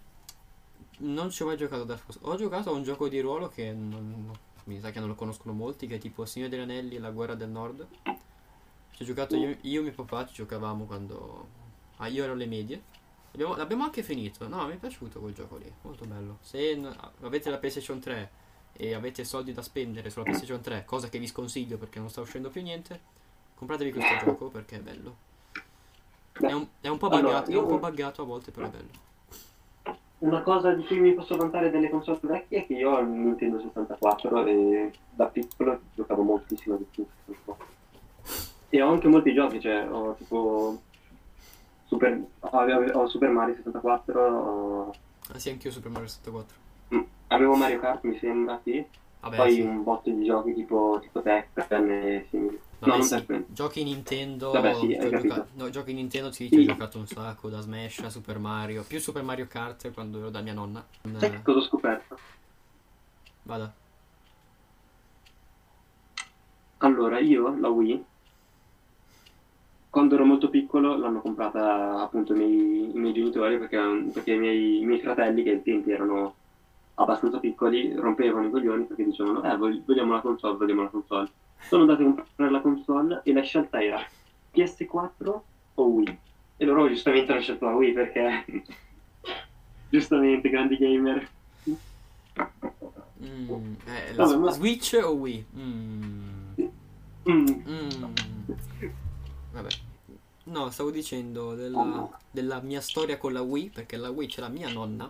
non 1.00 1.30
ci 1.30 1.44
ho 1.44 1.46
mai 1.46 1.58
giocato 1.58 1.84
a 1.84 1.86
Dark 1.86 2.02
Souls. 2.08 2.20
Ho 2.22 2.36
giocato 2.38 2.70
a 2.70 2.74
un 2.74 2.84
gioco 2.84 3.08
di 3.08 3.20
ruolo 3.20 3.50
che 3.50 3.72
non- 3.72 4.32
mi 4.70 4.80
sa 4.80 4.92
che 4.92 5.00
non 5.00 5.08
lo 5.10 5.16
conoscono 5.16 5.54
molti, 5.54 5.88
che 5.88 5.96
è 5.96 6.00
tipo 6.00 6.26
Signore 6.26 6.52
degli 6.52 6.62
Anelli 6.62 6.96
e 6.96 7.00
la 7.00 7.10
Guerra 7.12 7.36
del 7.36 7.50
Nord. 7.50 7.86
Ci 8.92 9.02
ho 9.04 9.06
giocato 9.06 9.36
io, 9.36 9.58
io 9.62 9.80
e 9.80 9.84
mio 9.84 9.92
papà, 9.94 10.26
ci 10.28 10.34
giocavamo 10.36 10.86
quando... 10.86 11.48
Ah, 11.98 12.08
io 12.08 12.24
ero 12.24 12.34
alle 12.34 12.46
medie. 12.46 12.82
Abbiamo- 13.34 13.56
l'abbiamo 13.56 13.84
anche 13.84 14.04
finito. 14.04 14.48
No, 14.48 14.66
mi 14.68 14.74
è 14.74 14.78
piaciuto 14.78 15.20
quel 15.20 15.34
gioco 15.34 15.58
lì, 15.58 15.72
molto 15.82 16.06
bello. 16.06 16.38
Se 16.42 16.76
n- 16.76 16.94
avete 17.22 17.50
la 17.50 17.58
PlayStation 17.58 18.00
3 18.00 18.32
e 18.74 18.94
avete 18.94 19.24
soldi 19.24 19.52
da 19.54 19.62
spendere 19.62 20.10
sulla 20.10 20.24
PlayStation 20.24 20.62
3, 20.62 20.86
cosa 20.86 21.10
che 21.10 21.20
vi 21.20 21.28
sconsiglio 21.28 21.78
perché 21.78 22.00
non 22.00 22.10
sta 22.10 22.22
uscendo 22.22 22.50
più 22.50 22.62
niente, 22.62 23.00
compratevi 23.56 23.92
questo 23.92 24.18
gioco 24.26 24.48
perché 24.50 24.78
è 24.78 24.80
bello. 24.80 25.28
È 26.34 26.52
un, 26.52 26.68
è 26.80 26.88
un 26.88 26.98
po' 26.98 27.08
Allora, 27.08 27.22
buggato, 27.42 27.52
è 27.52 27.56
un 27.56 27.62
io- 27.64 27.68
po' 27.68 27.80
buggato 27.80 28.22
a 28.22 28.26
volte, 28.26 28.52
però 28.52 28.68
è 28.68 28.70
bello. 28.70 29.08
Una 30.20 30.42
cosa 30.42 30.72
di 30.74 30.84
cui 30.86 31.00
mi 31.00 31.14
posso 31.14 31.38
vantare 31.38 31.70
delle 31.70 31.90
console 31.90 32.20
vecchie 32.22 32.60
è 32.60 32.66
che 32.66 32.74
io 32.74 32.92
ho 32.92 33.00
il 33.00 33.08
Nintendo 33.08 33.60
64 33.62 34.46
e 34.48 34.92
da 35.12 35.26
piccolo 35.28 35.80
giocavo 35.96 36.24
moltissimo 36.24 36.76
di 36.76 36.86
più. 36.90 37.06
E 38.72 38.82
ho 38.82 38.90
anche 38.90 39.08
molti 39.08 39.34
giochi, 39.34 39.60
cioè 39.62 39.88
ho 39.90 40.14
tipo 40.16 40.82
Super, 41.86 42.22
avevo- 42.42 43.00
ho 43.00 43.08
Super 43.08 43.30
Mario 43.30 43.56
64, 43.56 44.22
ho- 44.28 44.94
Ah 45.32 45.40
sì, 45.40 45.50
anch'io 45.50 45.72
Super 45.72 45.90
Mario 45.92 46.08
64. 46.08 46.56
mm, 46.96 47.02
avevo 47.28 47.56
Mario 47.56 47.80
Kart 47.80 48.04
mi 48.04 48.18
sembra, 48.20 48.60
sì. 48.64 48.86
Vabbè, 49.22 49.36
Poi 49.36 49.52
sì. 49.52 49.62
un 49.62 49.84
botto 49.84 50.10
di 50.10 50.24
giochi 50.24 50.54
tipo, 50.54 51.00
tipo 51.02 51.22
Tekken 51.22 51.90
e 51.92 52.28
simili. 52.30 52.60
Vabbè, 52.80 52.98
no, 52.98 53.04
sì. 53.04 53.46
Giochi 53.50 53.84
Nintendo. 53.84 54.52
Vabbè, 54.52 54.74
sì, 54.74 54.98
gioca- 54.98 55.48
no, 55.56 55.70
giochi 55.70 55.94
Nintendo 55.94 56.32
sì, 56.32 56.48
Sì. 56.48 56.56
ho 56.60 56.64
giocato 56.64 56.98
un 56.98 57.08
sacco, 57.08 57.50
da 57.50 57.60
Smash 57.60 58.00
a 58.00 58.10
Super 58.10 58.40
Mario. 58.40 58.84
Più 58.84 59.00
Super 59.00 59.24
Mario 59.24 59.48
Kart 59.48 59.92
quando 59.92 60.20
ero 60.20 60.30
da 60.30 60.42
mia 60.42 60.54
nonna. 60.54 60.86
Sai 61.18 61.30
che 61.32 61.42
cosa 61.44 61.60
ho 61.60 61.64
scoperto? 61.64 62.18
Vada. 63.46 63.74
Allora, 66.80 67.20
io 67.20 67.56
la 67.58 67.70
Wii, 67.70 68.06
quando 69.90 70.16
ero 70.16 70.26
molto 70.26 70.50
piccolo, 70.50 70.96
l'hanno 70.98 71.22
comprata 71.22 72.02
appunto 72.02 72.34
i 72.34 72.38
miei, 72.38 72.96
i 72.96 72.98
miei 72.98 73.14
genitori 73.14 73.58
perché, 73.60 73.78
perché 74.14 74.34
i, 74.34 74.40
miei, 74.40 74.80
i 74.82 74.86
miei 74.86 75.02
fratelli, 75.02 75.44
che 75.44 75.52
ai 75.52 75.62
tempi 75.64 75.92
erano 75.92 76.39
abbastanza 77.00 77.40
piccoli, 77.40 77.94
rompevano 77.96 78.48
i 78.48 78.52
coglioni 78.52 78.84
perché 78.86 79.04
dicevano, 79.06 79.42
eh, 79.44 79.56
vog- 79.58 79.84
vogliamo 79.86 80.14
la 80.14 80.22
console, 80.22 80.58
vogliamo 80.58 80.84
la 80.84 80.90
console. 80.90 81.30
Sono 81.62 81.82
andati 81.84 82.04
a 82.04 82.06
comprare 82.14 82.52
la 82.52 82.62
console 82.62 83.22
e 83.24 83.34
la 83.34 83.42
scelta 83.42 83.82
era 83.82 84.00
PS4 84.54 85.42
o 85.76 85.84
Wii. 85.88 86.20
E 86.58 86.66
loro 86.66 86.88
giustamente 86.88 87.32
hanno 87.32 87.42
scelto 87.42 87.66
la 87.66 87.76
Wii 87.76 87.94
perché, 87.94 88.46
giustamente, 89.90 90.50
grandi 90.50 90.78
gamer. 90.78 91.30
Mm, 93.22 93.50
eh, 93.86 94.14
la 94.16 94.26
Vabbè, 94.26 94.38
ma- 94.38 94.52
Switch 94.52 94.98
o 95.04 95.12
Wii? 95.12 95.46
Mm, 95.58 96.28
Mm. 97.28 97.46
mm. 97.68 98.14
Vabbè. 99.52 99.68
No, 100.46 100.70
stavo 100.72 100.90
dicendo 100.90 101.54
della, 101.54 102.10
della 102.32 102.60
mia 102.62 102.82
storia 102.82 103.18
con 103.18 103.34
la 103.34 103.42
Wii, 103.42 103.70
perché 103.70 103.98
la 103.98 104.10
Wii 104.10 104.28
c'è 104.28 104.42
la 104.42 104.48
mia 104.48 104.70
nonna. 104.70 105.10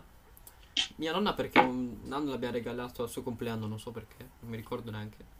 Mia 0.96 1.12
nonna 1.12 1.34
perché 1.34 1.60
un 1.60 1.98
anno 2.10 2.32
l'abbiamo 2.32 2.54
regalato 2.54 3.04
al 3.04 3.10
suo 3.10 3.22
compleanno, 3.22 3.68
non 3.68 3.80
so 3.80 3.92
perché, 3.92 4.30
non 4.40 4.52
mi 4.52 4.58
ricordo 4.58 4.92
neanche. 4.92 5.38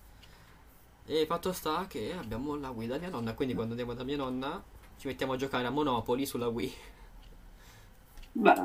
E 1.06 1.26
fatto 1.26 1.52
sta 1.52 1.88
che 1.88 2.14
abbiamo 2.14 2.56
la 2.56 2.70
Wii 2.70 2.88
da 2.88 2.98
mia 2.98 3.10
nonna, 3.10 3.34
quindi 3.34 3.54
quando 3.54 3.72
andiamo 3.72 3.94
da 3.94 4.04
mia 4.04 4.18
nonna 4.18 4.64
ci 4.98 5.08
mettiamo 5.08 5.34
a 5.34 5.38
giocare 5.38 5.66
a 5.66 5.70
Monopoli 5.72 6.26
sulla 6.26 6.48
Wii. 6.48 6.74
Beh, 8.34 8.64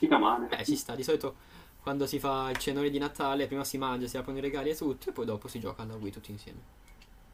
mica 0.00 0.18
male. 0.18 0.46
Beh, 0.46 0.64
ci 0.64 0.76
sta, 0.76 0.94
di 0.94 1.02
solito 1.02 1.36
quando 1.80 2.06
si 2.06 2.18
fa 2.18 2.50
il 2.50 2.58
cenone 2.58 2.90
di 2.90 2.98
Natale, 2.98 3.46
prima 3.46 3.64
si 3.64 3.78
mangia, 3.78 4.06
si 4.06 4.18
aprono 4.18 4.38
i 4.38 4.42
regali 4.42 4.68
e 4.68 4.76
tutto, 4.76 5.08
e 5.08 5.12
poi 5.12 5.24
dopo 5.24 5.48
si 5.48 5.58
gioca 5.58 5.82
alla 5.82 5.96
Wii 5.96 6.12
tutti 6.12 6.30
insieme. 6.30 6.58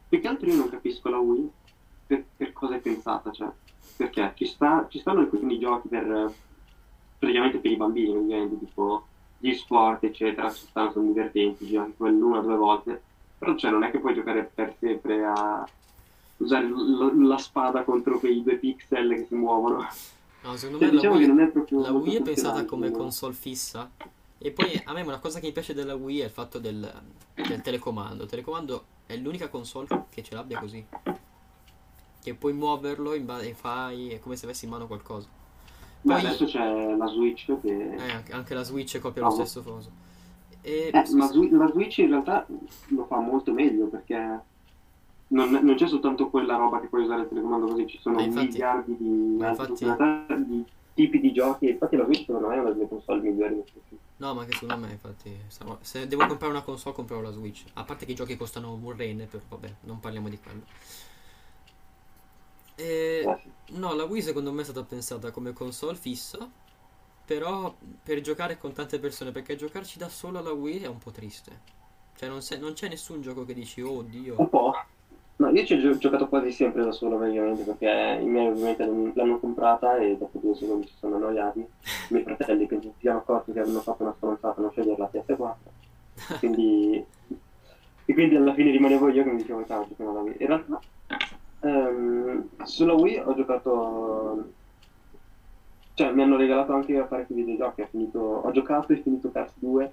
Più 0.08 0.20
che 0.20 0.28
altro 0.28 0.48
io 0.48 0.56
non 0.56 0.68
capisco 0.68 1.08
la 1.08 1.18
Wii 1.18 1.50
per, 2.06 2.24
per 2.36 2.52
cosa 2.52 2.76
è 2.76 2.78
pensata, 2.78 3.32
cioè, 3.32 3.50
perché 3.96 4.32
ci, 4.36 4.46
sta, 4.46 4.86
ci 4.88 5.00
stanno 5.00 5.20
alcuni 5.20 5.58
giochi 5.58 5.88
per, 5.88 6.32
praticamente 7.24 7.58
per 7.58 7.70
i 7.70 7.76
bambini, 7.76 8.16
ovviamente, 8.16 8.58
tipo 8.58 9.06
gli 9.38 9.52
sport, 9.54 10.04
eccetera, 10.04 10.50
stanno, 10.50 10.92
sono 10.92 11.06
divertenti, 11.06 11.66
giochi 11.66 11.94
quello 11.96 12.26
una 12.26 12.38
o 12.38 12.42
due 12.42 12.56
volte, 12.56 13.02
però 13.38 13.56
cioè, 13.56 13.70
non 13.70 13.82
è 13.82 13.90
che 13.90 13.98
puoi 13.98 14.14
giocare 14.14 14.50
per 14.54 14.74
sempre 14.78 15.24
a 15.24 15.66
usare 16.36 16.66
l- 16.66 17.26
la 17.26 17.38
spada 17.38 17.82
contro 17.84 18.18
quei 18.18 18.42
due 18.42 18.56
pixel 18.56 19.08
che 19.14 19.26
si 19.26 19.34
muovono. 19.34 19.86
No, 20.42 20.56
secondo 20.56 20.78
Cioè, 20.78 20.88
me 20.88 20.94
la 20.94 21.00
diciamo 21.00 21.14
che 21.14 21.24
Wii, 21.24 21.26
non 21.26 21.40
è 21.40 21.48
proprio 21.48 21.80
la 21.80 21.92
Wii 21.92 22.16
è 22.16 22.22
pensata 22.22 22.64
come 22.64 22.90
console 22.90 23.34
fissa. 23.34 23.90
E 24.36 24.50
poi 24.50 24.80
a 24.84 24.92
me 24.92 25.00
una 25.00 25.18
cosa 25.18 25.40
che 25.40 25.46
mi 25.46 25.52
piace 25.52 25.72
della 25.72 25.94
Wii 25.94 26.20
è 26.20 26.24
il 26.24 26.30
fatto 26.30 26.58
del, 26.58 27.02
del 27.34 27.62
telecomando. 27.62 28.24
Il 28.24 28.28
telecomando 28.28 28.84
è 29.06 29.16
l'unica 29.16 29.48
console 29.48 29.86
che 30.10 30.22
ce 30.22 30.34
l'abbia 30.34 30.58
così. 30.58 30.84
Che 32.22 32.34
puoi 32.34 32.52
muoverlo 32.52 33.14
in 33.14 33.24
base, 33.24 33.54
fai, 33.54 34.10
è 34.10 34.20
come 34.20 34.36
se 34.36 34.44
avessi 34.44 34.64
in 34.64 34.70
mano 34.70 34.86
qualcosa. 34.86 35.28
Beh, 36.04 36.12
Poi- 36.12 36.24
adesso 36.26 36.44
c'è 36.44 36.94
la 36.96 37.06
Switch 37.06 37.50
che... 37.62 37.94
Eh, 37.94 38.32
anche- 38.32 38.52
la 38.54 38.62
Switch 38.62 38.98
copia 38.98 39.22
lo 39.22 39.28
No. 39.28 39.34
stesso 39.34 39.62
coso. 39.62 39.90
E, 40.60 40.90
Eh, 40.92 41.04
ma 41.14 41.30
la 41.50 41.68
Switch 41.70 41.98
in 41.98 42.08
realtà 42.08 42.46
lo 42.88 43.04
fa 43.06 43.18
molto 43.20 43.52
meglio 43.52 43.86
perché 43.86 44.40
non, 45.28 45.50
non 45.50 45.74
c'è 45.76 45.88
soltanto 45.88 46.28
quella 46.28 46.56
roba 46.56 46.80
che 46.80 46.88
puoi 46.88 47.04
usare 47.04 47.22
il 47.22 47.28
telecomando 47.28 47.66
così, 47.68 47.86
ci 47.86 47.98
sono 47.98 48.16
Ma 48.16 48.22
infatti- 48.22 48.46
miliardi 48.48 48.96
di, 48.98 49.38
altre 49.42 49.66
infatti- 49.72 50.44
di 50.44 50.64
tipi 50.92 51.20
di 51.20 51.32
giochi. 51.32 51.70
Infatti 51.70 51.96
la 51.96 52.04
Switch 52.04 52.24
secondo 52.26 52.48
me 52.48 52.56
è 52.56 52.58
una 52.60 52.70
delle 52.70 52.88
console 52.88 53.20
migliori. 53.22 53.62
No, 54.18 54.34
ma 54.34 54.42
anche 54.42 54.52
secondo 54.52 54.86
me, 54.86 54.92
infatti, 54.92 55.34
se 55.80 56.06
devo 56.06 56.26
comprare 56.26 56.52
una 56.52 56.62
console, 56.62 56.94
comprerò 56.94 57.22
la 57.22 57.30
Switch. 57.32 57.64
A 57.74 57.84
parte 57.84 58.04
che 58.04 58.12
i 58.12 58.14
giochi 58.14 58.36
costano 58.36 58.74
un 58.74 58.94
rene, 58.94 59.24
però 59.24 59.42
vabbè, 59.48 59.72
non 59.84 60.00
parliamo 60.00 60.28
di 60.28 60.38
quello. 60.38 60.60
Eh, 62.76 63.30
sì. 63.42 63.52
no, 63.76 63.94
la 63.94 64.04
Wii 64.04 64.22
secondo 64.22 64.52
me 64.52 64.62
è 64.62 64.64
stata 64.64 64.82
pensata 64.84 65.30
come 65.30 65.52
console 65.52 65.96
fissa, 65.96 66.50
però 67.24 67.74
per 68.02 68.20
giocare 68.20 68.58
con 68.58 68.72
tante 68.72 68.98
persone, 68.98 69.30
perché 69.32 69.56
giocarci 69.56 69.98
da 69.98 70.08
solo 70.08 70.38
alla 70.38 70.52
Wii 70.52 70.82
è 70.82 70.86
un 70.88 70.98
po' 70.98 71.10
triste. 71.10 71.60
Cioè 72.16 72.28
non, 72.28 72.42
se- 72.42 72.58
non 72.58 72.72
c'è 72.74 72.88
nessun 72.88 73.20
gioco 73.22 73.44
che 73.44 73.54
dici, 73.54 73.80
oh 73.80 74.02
Dio. 74.02 74.34
Un 74.38 74.48
po'. 74.48 74.72
No, 75.36 75.48
io 75.50 75.64
ci 75.64 75.74
ho 75.74 75.80
gio- 75.80 75.98
giocato 75.98 76.28
quasi 76.28 76.52
sempre 76.52 76.84
da 76.84 76.92
solo 76.92 77.16
praticamente 77.18 77.64
perché 77.64 78.20
i 78.22 78.26
miei 78.26 78.48
ovviamente 78.48 78.84
non- 78.86 79.12
l'hanno 79.16 79.38
comprata 79.40 79.96
e 79.96 80.16
dopo 80.16 80.38
due 80.38 80.54
secondi 80.54 80.86
si 80.86 80.94
sono 80.98 81.16
annoiati. 81.16 81.58
I 81.60 81.66
miei 82.10 82.24
fratelli 82.24 82.68
che 82.68 82.78
si 82.80 82.92
siano 82.98 83.18
accorti 83.18 83.52
che 83.52 83.58
avevano 83.60 83.80
fatto 83.82 84.02
una 84.04 84.14
stronzata 84.16 84.60
non 84.60 84.70
scegliere 84.70 84.96
la 84.98 85.08
PS4. 85.12 85.72
Quindi, 86.38 87.04
e 88.06 88.12
quindi 88.12 88.36
alla 88.36 88.54
fine 88.54 88.70
rimanevo 88.70 89.08
io 89.08 89.24
che 89.24 89.30
mi 89.30 89.36
dicevo 89.38 89.64
Wii. 89.66 90.36
In 90.38 90.46
realtà 90.46 90.80
ehm, 91.64 92.64
sulla 92.64 92.94
Wii 92.94 93.18
ho 93.18 93.34
giocato 93.34 94.52
cioè 95.94 96.10
mi 96.10 96.22
hanno 96.22 96.36
regalato 96.36 96.72
anche 96.72 97.00
parecchi 97.02 97.34
videogiochi, 97.34 97.82
ho, 97.82 97.86
finito, 97.86 98.18
ho 98.18 98.50
giocato 98.50 98.92
e 98.92 98.96
finito 98.96 99.30
Cars 99.30 99.52
2, 99.56 99.92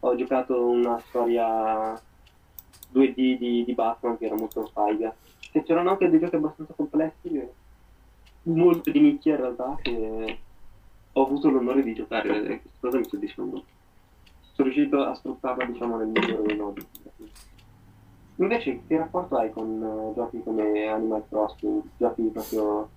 ho 0.00 0.16
giocato 0.16 0.66
una 0.66 0.98
storia 0.98 1.92
2D 2.92 3.38
di, 3.38 3.64
di 3.64 3.74
Batman 3.74 4.18
che 4.18 4.26
era 4.26 4.34
molto 4.34 4.66
faiga. 4.72 5.14
E 5.52 5.62
c'erano 5.62 5.90
anche 5.90 6.10
dei 6.10 6.18
giochi 6.18 6.34
abbastanza 6.34 6.74
complessi, 6.74 7.40
molto 8.42 8.90
di 8.90 9.00
nicchia 9.00 9.34
in 9.34 9.40
realtà, 9.40 9.76
che 9.80 10.38
ho 11.12 11.24
avuto 11.24 11.50
l'onore 11.50 11.84
di 11.84 11.94
giocare 11.94 12.40
questa 12.42 12.78
cosa 12.80 12.98
mi 12.98 13.08
soddisfa 13.08 13.42
molto. 13.42 13.66
Sono 14.40 14.68
riuscito 14.68 15.04
a 15.04 15.14
sfruttarla 15.14 15.64
diciamo 15.66 15.98
nel 15.98 16.08
migliore 16.08 16.42
dei 16.42 16.56
modi. 16.56 16.86
Invece 18.40 18.82
che 18.86 18.96
rapporto 18.96 19.36
hai 19.36 19.50
con 19.50 19.82
eh, 19.82 20.14
giochi 20.14 20.42
come 20.42 20.86
Animal 20.86 21.24
Crossing, 21.28 21.82
giochi 21.96 22.22
proprio 22.32 22.88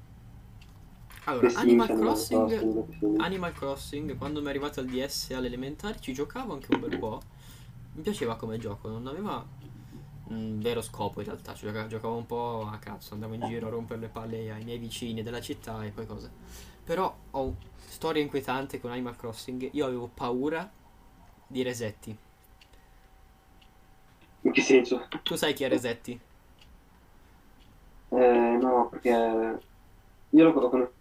Allora, 1.25 1.49
Sims, 1.49 1.62
Animal 1.62 1.88
Crossing, 1.95 2.88
simili? 2.99 3.23
Animal 3.23 3.54
Crossing, 3.54 4.17
quando 4.17 4.39
mi 4.39 4.47
è 4.47 4.49
arrivato 4.49 4.80
al 4.80 4.88
DS 4.88 5.30
e 5.32 5.36
alle 5.36 5.47
elementari 5.47 5.99
ci 5.99 6.13
giocavo 6.13 6.54
anche 6.54 6.73
un 6.73 6.80
bel 6.80 6.97
po'. 6.97 7.21
Mi 7.93 8.01
piaceva 8.04 8.36
come 8.36 8.58
gioco, 8.58 8.88
non 8.89 9.08
aveva. 9.08 9.45
un 10.30 10.60
vero 10.62 10.82
scopo 10.82 11.19
in 11.21 11.27
realtà, 11.27 11.54
cioè, 11.54 11.71
gioca- 11.71 11.88
giocavo 11.88 12.15
un 12.15 12.25
po' 12.25 12.67
a 12.71 12.77
cazzo, 12.80 13.13
andavo 13.13 13.34
in 13.34 13.41
giro 13.43 13.67
a 13.67 13.69
rompere 13.69 13.99
le 13.99 14.08
palle 14.10 14.51
ai 14.51 14.63
miei 14.63 14.77
vicini 14.77 15.23
della 15.23 15.41
città 15.41 15.84
e 15.86 15.91
poi 15.91 16.06
cose. 16.06 16.32
Però 16.84 17.13
ho 17.32 17.56
storia 17.77 18.21
inquietante 18.21 18.80
con 18.80 18.91
Animal 18.91 19.15
Crossing, 19.17 19.69
io 19.73 19.86
avevo 19.86 20.10
paura 20.13 20.69
di 21.47 21.62
Resetti. 21.63 22.17
In 24.51 24.57
che 24.57 24.61
senso? 24.63 25.07
Tu 25.23 25.35
sai 25.37 25.53
chi 25.53 25.63
è 25.63 25.69
Resetti? 25.69 26.19
Eh, 28.09 28.57
no, 28.61 28.89
perché 28.89 29.09
io 30.29 30.43
lo 30.43 30.51
conosco 30.53 30.91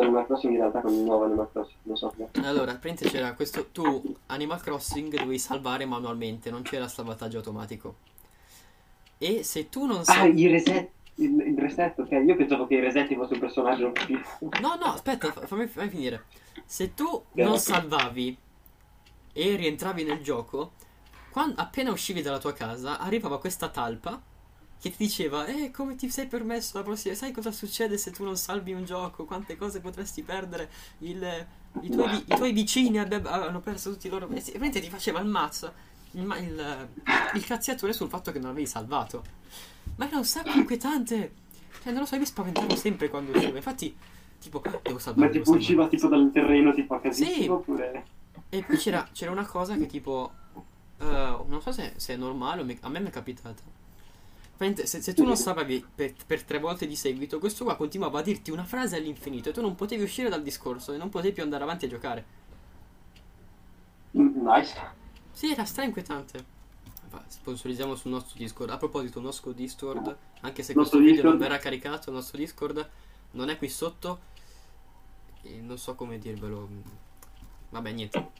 Animal 0.00 0.24
Crossing 0.24 0.54
in 0.54 0.58
realtà 0.60 0.80
con 0.80 0.92
il 0.94 1.00
nuovo 1.04 1.24
Animal 1.24 1.50
Crossing, 1.52 1.78
non 1.82 1.96
so. 1.96 2.14
Allora, 2.42 2.72
praticamente 2.76 3.08
c'era 3.10 3.34
questo. 3.34 3.66
Tu, 3.70 4.16
Animal 4.26 4.60
Crossing, 4.62 5.12
dovevi 5.12 5.38
salvare 5.38 5.84
manualmente, 5.84 6.50
non 6.50 6.62
c'era 6.62 6.88
salvataggio 6.88 7.36
automatico. 7.38 7.94
E 9.18 9.42
se 9.44 9.68
tu 9.68 9.86
non 9.86 9.98
Ah, 9.98 10.02
sai. 10.04 10.38
il 10.40 10.50
reset, 10.50 10.90
il, 11.16 11.40
il 11.40 11.58
reset, 11.58 11.98
ok, 11.98 12.10
io 12.10 12.36
pensavo 12.36 12.66
che 12.66 12.74
il 12.76 12.82
reset 12.82 13.14
fosse 13.14 13.34
un 13.34 13.40
personaggio 13.40 13.92
No, 14.60 14.74
no, 14.76 14.86
aspetta, 14.92 15.32
fa- 15.32 15.46
fammi, 15.46 15.66
fammi 15.66 15.88
finire. 15.88 16.24
Se 16.64 16.94
tu 16.94 17.22
non 17.34 17.58
salvavi 17.58 18.36
e 19.32 19.56
rientravi 19.56 20.04
nel 20.04 20.22
gioco, 20.22 20.72
quan- 21.36 21.52
appena 21.54 21.90
uscivi 21.90 22.22
dalla 22.22 22.38
tua 22.38 22.54
casa, 22.54 22.98
arrivava 22.98 23.38
questa 23.38 23.68
talpa 23.68 24.18
che 24.80 24.88
ti 24.90 24.96
diceva: 25.04 25.44
Eh, 25.44 25.70
come 25.70 25.94
ti 25.94 26.08
sei 26.08 26.26
permesso 26.26 26.78
la 26.78 26.82
prossima? 26.84 27.14
Sai 27.14 27.30
cosa 27.30 27.52
succede 27.52 27.98
se 27.98 28.10
tu 28.10 28.24
non 28.24 28.38
salvi 28.38 28.72
un 28.72 28.86
gioco? 28.86 29.26
Quante 29.26 29.54
cose 29.58 29.80
potresti 29.80 30.22
perdere? 30.22 30.70
Il- 31.00 31.46
i, 31.82 31.90
tuoi, 31.90 32.16
i 32.16 32.34
tuoi 32.34 32.52
vicini 32.52 32.98
abbe- 32.98 33.20
hanno 33.28 33.60
perso 33.60 33.90
tutti 33.92 34.06
i 34.06 34.10
loro. 34.10 34.26
E 34.30 34.40
veramente 34.40 34.80
ti 34.80 34.88
faceva 34.88 35.20
il 35.20 35.26
mazzo, 35.26 35.70
il, 36.12 36.22
il, 36.22 36.88
il 37.34 37.44
cazziatore 37.44 37.92
sul 37.92 38.08
fatto 38.08 38.32
che 38.32 38.38
non 38.38 38.52
avevi 38.52 38.66
salvato. 38.66 39.22
Ma 39.96 40.06
era 40.06 40.16
un 40.16 40.24
sacco 40.24 40.56
inquietante. 40.56 41.34
Cioè, 41.82 41.92
non 41.92 42.00
lo 42.00 42.06
so, 42.06 42.16
mi 42.16 42.24
spaventavo 42.24 42.74
sempre 42.76 43.10
quando 43.10 43.36
uscivo. 43.36 43.56
Infatti, 43.56 43.94
tipo, 44.40 44.62
devo 44.82 44.98
salvare. 44.98 45.26
Ma 45.26 45.32
tipo 45.32 45.50
usciva 45.50 45.86
tipo 45.86 46.08
dal 46.08 46.30
terreno 46.32 46.72
tipo 46.72 46.94
a 46.94 47.00
casissimo 47.00 47.42
Sì. 47.42 47.46
oppure... 47.48 48.06
E 48.48 48.62
poi 48.62 48.76
c'era, 48.78 49.06
c'era 49.12 49.30
una 49.32 49.44
cosa 49.44 49.76
che 49.76 49.84
tipo. 49.84 50.32
Eh, 50.98 51.44
non 51.46 51.60
so 51.62 51.72
se, 51.72 51.94
se 51.96 52.14
è 52.14 52.16
normale, 52.16 52.78
a 52.80 52.88
me 52.88 53.00
mi 53.00 53.08
è 53.08 53.10
capitata. 53.10 53.62
Se, 54.58 54.86
se 55.02 55.14
tu 55.14 55.24
non 55.24 55.36
salvavi 55.36 55.86
per, 55.94 56.14
per 56.26 56.42
tre 56.44 56.58
volte 56.58 56.86
di 56.86 56.96
seguito, 56.96 57.38
questo 57.38 57.64
qua 57.64 57.76
continuava 57.76 58.18
a 58.20 58.22
dirti 58.22 58.50
una 58.50 58.64
frase 58.64 58.96
all'infinito 58.96 59.50
e 59.50 59.52
tu 59.52 59.60
non 59.60 59.74
potevi 59.74 60.02
uscire 60.02 60.28
dal 60.30 60.42
discorso 60.42 60.92
e 60.92 60.96
non 60.96 61.10
potevi 61.10 61.34
più 61.34 61.42
andare 61.42 61.62
avanti 61.64 61.84
a 61.84 61.88
giocare. 61.88 62.26
Mm, 64.14 64.42
Nice. 64.46 64.74
Sì, 65.30 65.50
era 65.52 65.64
stra 65.64 65.84
inquietante. 65.84 66.44
Sponsorizziamo 67.28 67.94
sul 67.94 68.10
nostro 68.10 68.36
Discord. 68.38 68.70
A 68.70 68.76
proposito, 68.78 69.18
il 69.18 69.24
nostro 69.24 69.52
Discord, 69.52 70.16
anche 70.40 70.62
se 70.62 70.74
questo 70.74 70.98
video 70.98 71.22
non 71.22 71.36
Discord. 71.36 71.38
verrà 71.38 71.58
caricato, 71.58 72.10
il 72.10 72.16
nostro 72.16 72.38
Discord 72.38 72.90
non 73.32 73.48
è 73.50 73.58
qui 73.58 73.68
sotto. 73.68 74.20
E 75.42 75.60
non 75.60 75.78
so 75.78 75.94
come 75.94 76.18
dirvelo. 76.18 76.68
Vabbè, 77.70 77.92
niente. 77.92 78.30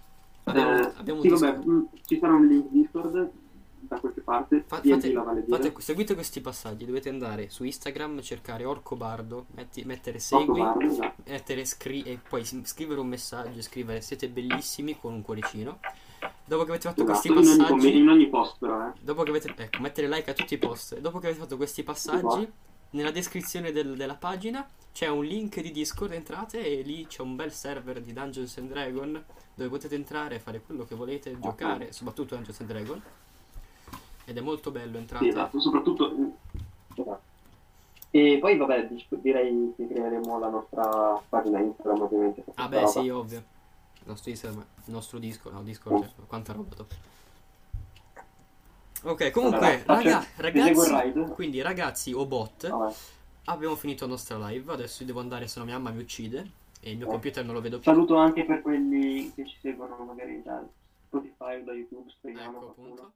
Abbiamo, 0.48 0.76
Eh, 0.78 0.92
abbiamo 0.96 1.20
sì, 1.22 1.28
vabbè, 1.28 1.58
mm, 1.66 1.82
ci 2.04 2.18
sarà 2.20 2.34
un 2.34 2.46
link 2.46 2.68
Discord 2.70 3.30
da 3.80 3.98
qualche 3.98 4.20
parte. 4.20 4.64
Fa- 4.66 4.76
fate, 4.76 5.12
fate- 5.48 5.74
seguite 5.78 6.14
questi 6.14 6.40
passaggi. 6.40 6.84
Dovete 6.84 7.08
andare 7.08 7.48
su 7.50 7.64
Instagram, 7.64 8.20
cercare 8.20 8.64
Orco 8.64 8.94
Bardo, 8.94 9.46
metti- 9.56 9.82
mettere 9.84 10.20
segui, 10.20 10.60
barre, 10.60 10.86
esatto. 10.86 11.22
mettere 11.26 11.64
scri- 11.64 12.02
e 12.04 12.18
poi 12.28 12.44
scrivere 12.44 13.00
un 13.00 13.08
messaggio, 13.08 13.60
scrivere 13.60 14.00
siete 14.00 14.28
bellissimi 14.28 14.96
con 14.98 15.14
un 15.14 15.22
cuoricino. 15.22 15.80
Dopo 16.44 16.62
che 16.62 16.70
avete 16.70 16.88
fatto 16.88 17.04
questi 17.04 17.28
Esatto, 17.28 17.42
in 17.42 17.48
ogni, 17.48 17.58
passaggi, 17.58 17.90
com- 17.92 18.00
in 18.02 18.08
ogni 18.08 18.28
post 18.28 18.56
però, 18.60 18.86
eh. 18.88 18.92
dopo 19.00 19.22
che 19.24 19.30
avete 19.30 19.52
ecco, 19.56 19.80
mettere 19.80 20.08
like 20.08 20.30
a 20.30 20.32
tutti 20.34 20.54
i 20.54 20.58
post. 20.58 20.98
Dopo 21.00 21.18
che 21.18 21.26
avete 21.26 21.40
fatto 21.42 21.56
questi 21.56 21.82
passaggi, 21.82 22.48
nella 22.90 23.10
descrizione 23.10 23.72
del- 23.72 23.96
della 23.96 24.14
pagina 24.14 24.64
c'è 24.96 25.08
un 25.08 25.26
link 25.26 25.60
di 25.60 25.72
Discord, 25.72 26.12
entrate 26.12 26.64
e 26.64 26.80
lì 26.80 27.06
c'è 27.06 27.20
un 27.20 27.36
bel 27.36 27.52
server 27.52 28.00
di 28.00 28.14
Dungeons 28.14 28.56
and 28.56 28.70
Dragon 28.70 29.24
dove 29.54 29.68
potete 29.68 29.94
entrare, 29.94 30.38
fare 30.38 30.62
quello 30.62 30.86
che 30.86 30.94
volete, 30.94 31.38
giocare, 31.38 31.92
soprattutto 31.92 32.34
Dungeons 32.34 32.60
and 32.60 32.68
Dragon. 32.70 33.02
Ed 34.24 34.38
è 34.38 34.40
molto 34.40 34.70
bello, 34.70 34.92
Sì, 34.92 34.96
entrate. 34.96 35.28
esatto, 35.28 35.60
soprattutto... 35.60 36.14
esatto. 36.94 37.20
E 38.10 38.38
poi 38.40 38.56
vabbè, 38.56 38.88
direi 39.10 39.74
che 39.76 39.86
creeremo 39.86 40.38
la 40.38 40.48
nostra 40.48 41.22
pagina 41.28 41.58
Instagram 41.58 42.00
ovviamente. 42.00 42.44
Ah 42.54 42.66
beh 42.66 42.76
roba. 42.76 42.88
sì, 42.88 43.08
ovvio. 43.10 43.38
Il 44.00 44.06
nostro 44.06 44.30
Instagram, 44.30 44.64
il 44.86 44.92
nostro 44.94 45.18
Discord, 45.18 45.56
no, 45.56 45.62
Discord, 45.62 46.04
cioè, 46.04 46.26
quanta 46.26 46.54
roba 46.54 46.74
dopo. 46.74 46.94
Ok, 49.02 49.30
comunque, 49.30 49.82
Allora, 49.84 50.22
raga, 50.22 50.26
ragazzi, 50.36 51.22
quindi 51.34 51.60
ragazzi 51.60 52.14
o 52.14 52.24
bot, 52.24 52.66
Vabbè. 52.66 52.94
Abbiamo 53.46 53.74
finito 53.76 54.04
la 54.04 54.10
nostra 54.12 54.38
live, 54.48 54.72
adesso 54.72 55.04
devo 55.04 55.20
andare 55.20 55.46
se 55.48 55.58
no 55.58 55.64
mia 55.64 55.78
mamma 55.78 55.94
mi 55.94 56.02
uccide 56.02 56.48
e 56.80 56.90
il 56.90 56.96
mio 56.96 57.06
Eh. 57.06 57.10
computer 57.10 57.44
non 57.44 57.54
lo 57.54 57.60
vedo 57.60 57.78
più. 57.78 57.90
Saluto 57.90 58.16
anche 58.16 58.44
per 58.44 58.62
quelli 58.62 59.32
che 59.34 59.46
ci 59.46 59.56
seguono 59.60 59.96
magari 60.04 60.42
da 60.42 60.64
Spotify 61.06 61.60
o 61.60 61.64
da 61.64 61.72
YouTube, 61.72 62.10
speriamo. 62.10 62.48
Ecco 62.58 62.58
qualcuno. 62.74 62.92
appunto. 62.92 63.12